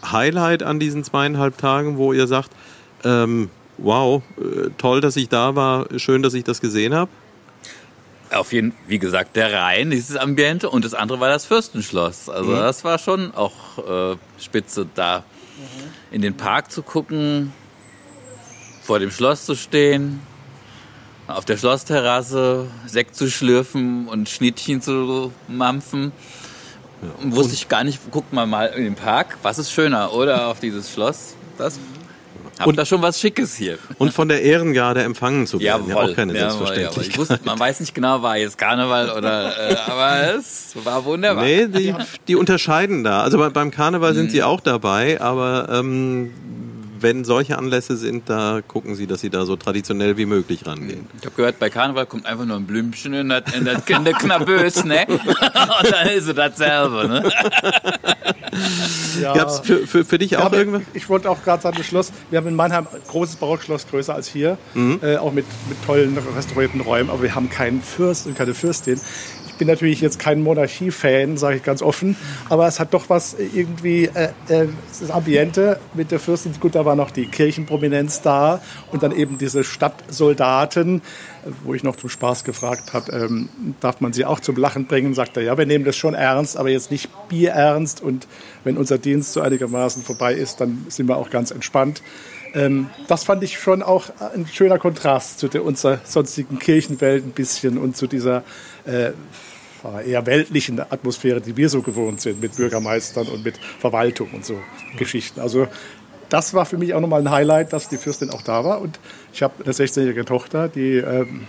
[0.04, 2.50] Highlight an diesen zweieinhalb Tagen, wo ihr sagt,
[3.04, 7.08] ähm, wow, äh, toll, dass ich da war, schön, dass ich das gesehen habe?
[8.34, 12.28] Auf jeden wie gesagt, der Rhein, dieses Ambiente und das andere war das Fürstenschloss.
[12.28, 12.56] Also Mhm.
[12.56, 15.24] das war schon auch äh, spitze, da
[16.10, 17.52] in den Park zu gucken,
[18.82, 20.20] vor dem Schloss zu stehen,
[21.26, 26.12] auf der Schlossterrasse Sekt zu schlürfen und Schnittchen zu mampfen.
[27.22, 30.60] Wusste ich gar nicht, guckt mal mal in den Park, was ist schöner, oder auf
[30.60, 31.34] dieses Schloss?
[31.58, 31.78] Das
[32.58, 33.78] Hab Und- da schon was Schickes hier.
[33.98, 35.88] Und von der Ehrengarde empfangen zu werden.
[35.88, 36.66] Ja, auch keine Jawohl, jawohl.
[36.68, 37.08] Selbstverständlichkeit.
[37.08, 41.42] Ich wusste, man weiß nicht genau, war jetzt Karneval oder, äh, aber es war wunderbar.
[41.44, 41.94] Nee, die,
[42.28, 43.22] die unterscheiden da.
[43.22, 44.30] Also bei, beim Karneval sind Mhm.
[44.30, 46.32] sie auch dabei, aber ähm,
[47.04, 51.06] wenn solche Anlässe sind, da gucken sie, dass sie da so traditionell wie möglich rangehen.
[51.20, 54.04] Ich habe gehört, bei Karneval kommt einfach nur ein Blümchen in das, in das in
[54.04, 55.04] der Knabös, ne?
[55.08, 57.30] Und dann ist es dasselbe, ne?
[59.20, 59.34] Ja.
[59.34, 60.82] Gab's für, für, für dich auch irgendwas?
[60.94, 64.14] Ich wollte auch gerade sagen, das Schloss, wir haben in Mannheim ein großes Barockschloss, größer
[64.14, 65.00] als hier, Mhm.
[65.02, 69.00] äh, auch mit, mit tollen restaurierten Räumen, aber wir haben keinen Fürst und keine Fürstin.
[69.54, 72.16] Ich bin natürlich jetzt kein Monarchie-Fan, sage ich ganz offen,
[72.48, 74.66] aber es hat doch was irgendwie, äh, äh,
[74.98, 75.78] das Ambiente.
[75.94, 81.02] Mit der Fürstin, gut, da war noch die Kirchenprominenz da und dann eben diese Stadtsoldaten,
[81.62, 83.48] wo ich noch zum Spaß gefragt habe, ähm,
[83.80, 86.56] darf man sie auch zum Lachen bringen, sagt er, ja, wir nehmen das schon ernst,
[86.56, 88.26] aber jetzt nicht bierernst und
[88.64, 92.02] wenn unser Dienst so einigermaßen vorbei ist, dann sind wir auch ganz entspannt.
[92.54, 97.32] Ähm, das fand ich schon auch ein schöner Kontrast zu der unserer sonstigen Kirchenwelt ein
[97.32, 98.44] bisschen und zu dieser
[98.84, 99.12] äh,
[100.06, 104.58] eher weltlichen Atmosphäre, die wir so gewohnt sind mit Bürgermeistern und mit Verwaltung und so
[104.96, 105.40] Geschichten.
[105.40, 105.68] Also
[106.28, 108.80] das war für mich auch nochmal ein Highlight, dass die Fürstin auch da war.
[108.80, 108.98] Und
[109.32, 111.46] ich habe eine 16-jährige Tochter, die ähm,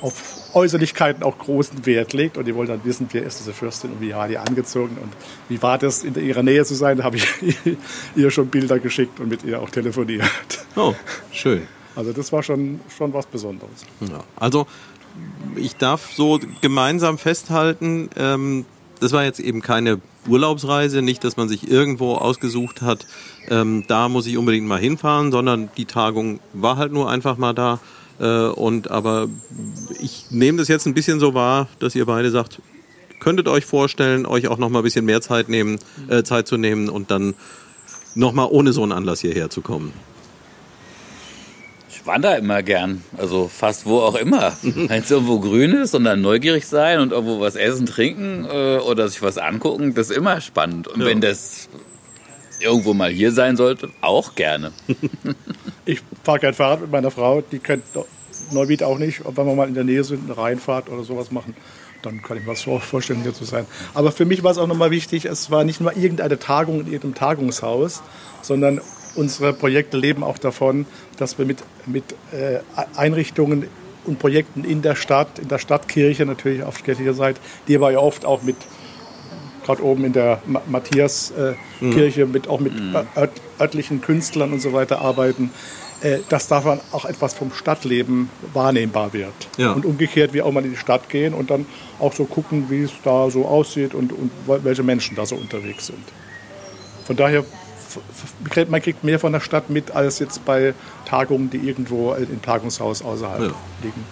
[0.00, 0.14] auf
[0.54, 2.36] Äußerlichkeiten auch großen Wert legt.
[2.36, 5.12] Und die wollte dann wissen, wer ist diese Fürstin und wie war die angezogen und
[5.48, 6.98] wie war das, in ihrer Nähe zu sein.
[6.98, 7.26] Da habe ich
[8.16, 10.26] ihr schon Bilder geschickt und mit ihr auch telefoniert.
[10.76, 10.94] Oh,
[11.30, 11.66] schön.
[11.94, 13.84] Also das war schon, schon was Besonderes.
[14.00, 14.66] Ja, also
[15.56, 18.64] ich darf so gemeinsam festhalten, ähm,
[19.00, 23.06] das war jetzt eben keine Urlaubsreise, nicht, dass man sich irgendwo ausgesucht hat,
[23.48, 27.52] ähm, da muss ich unbedingt mal hinfahren, sondern die Tagung war halt nur einfach mal
[27.52, 27.80] da.
[28.20, 29.28] Äh, und aber
[30.00, 32.60] ich nehme das jetzt ein bisschen so wahr, dass ihr beide sagt,
[33.20, 36.56] könntet euch vorstellen, euch auch noch mal ein bisschen mehr Zeit nehmen, äh, Zeit zu
[36.56, 37.34] nehmen und dann
[38.14, 39.92] noch mal ohne so einen Anlass hierher zu kommen.
[42.02, 44.56] Ich wandere immer gern, also fast wo auch immer.
[44.62, 48.78] Wenn es irgendwo grün ist und dann neugierig sein und irgendwo was essen, trinken äh,
[48.78, 50.88] oder sich was angucken, das ist immer spannend.
[50.88, 51.06] Und ja.
[51.06, 51.68] wenn das
[52.58, 54.72] irgendwo mal hier sein sollte, auch gerne.
[55.84, 57.84] ich fahre gern Fahrrad mit meiner Frau, die kennt
[58.50, 59.24] Neuwied auch nicht.
[59.24, 61.54] Und wenn wir mal in der Nähe sind, eine Reinfahrt oder sowas machen,
[62.02, 63.64] dann kann ich mir das vorstellen, hier zu sein.
[63.94, 66.86] Aber für mich war es auch nochmal wichtig, es war nicht nur irgendeine Tagung in
[66.86, 68.02] irgendeinem Tagungshaus,
[68.42, 68.80] sondern
[69.14, 70.86] unsere Projekte leben auch davon,
[71.16, 72.58] dass wir mit, mit äh,
[72.96, 73.66] Einrichtungen
[74.04, 77.98] und Projekten in der Stadt, in der Stadtkirche natürlich auf kirchlicher Seite, die aber ja
[77.98, 78.56] oft auch mit,
[79.64, 82.32] gerade oben in der Matthias-Kirche, äh, mhm.
[82.32, 82.96] mit, auch mit mhm.
[83.60, 85.50] örtlichen Künstlern und so weiter arbeiten,
[86.02, 89.32] äh, dass davon auch etwas vom Stadtleben wahrnehmbar wird.
[89.56, 89.72] Ja.
[89.72, 91.66] Und umgekehrt, wir auch mal in die Stadt gehen und dann
[92.00, 95.86] auch so gucken, wie es da so aussieht und, und welche Menschen da so unterwegs
[95.86, 96.02] sind.
[97.04, 97.44] Von daher
[98.68, 100.74] man kriegt mehr von der Stadt mit als jetzt bei
[101.04, 103.54] Tagungen, die irgendwo im Tagungshaus außerhalb ja.
[103.82, 104.04] liegen.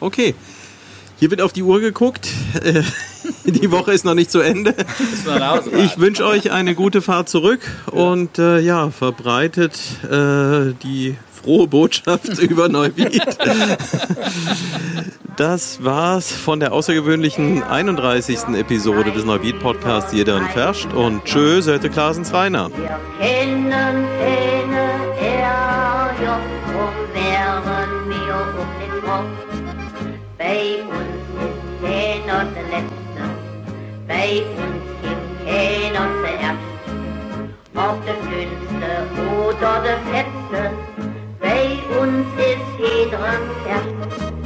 [0.00, 0.34] Okay.
[1.18, 2.28] Hier wird auf die Uhr geguckt.
[2.62, 2.82] Äh,
[3.44, 4.74] die Woche ist noch nicht zu Ende.
[5.84, 7.60] Ich wünsche euch eine gute Fahrt zurück
[7.90, 13.22] und äh, ja, verbreitet äh, die frohe Botschaft über Neuwied
[15.36, 18.54] das war's von der außergewöhnlichen 31.
[18.54, 22.70] Episode des Neubiet Podcasts Jeder und Verscht und tschüss, Hörte Klaasens Reiner.
[30.38, 31.12] Bei uns
[31.44, 33.22] ist jeder der Letzte,
[34.08, 36.76] bei uns gibt keiner der Erste,
[37.74, 38.90] ob der Dünnste
[39.46, 40.60] oder der Fetzte,
[41.40, 43.18] bei uns ist jeder
[43.68, 44.45] Erste.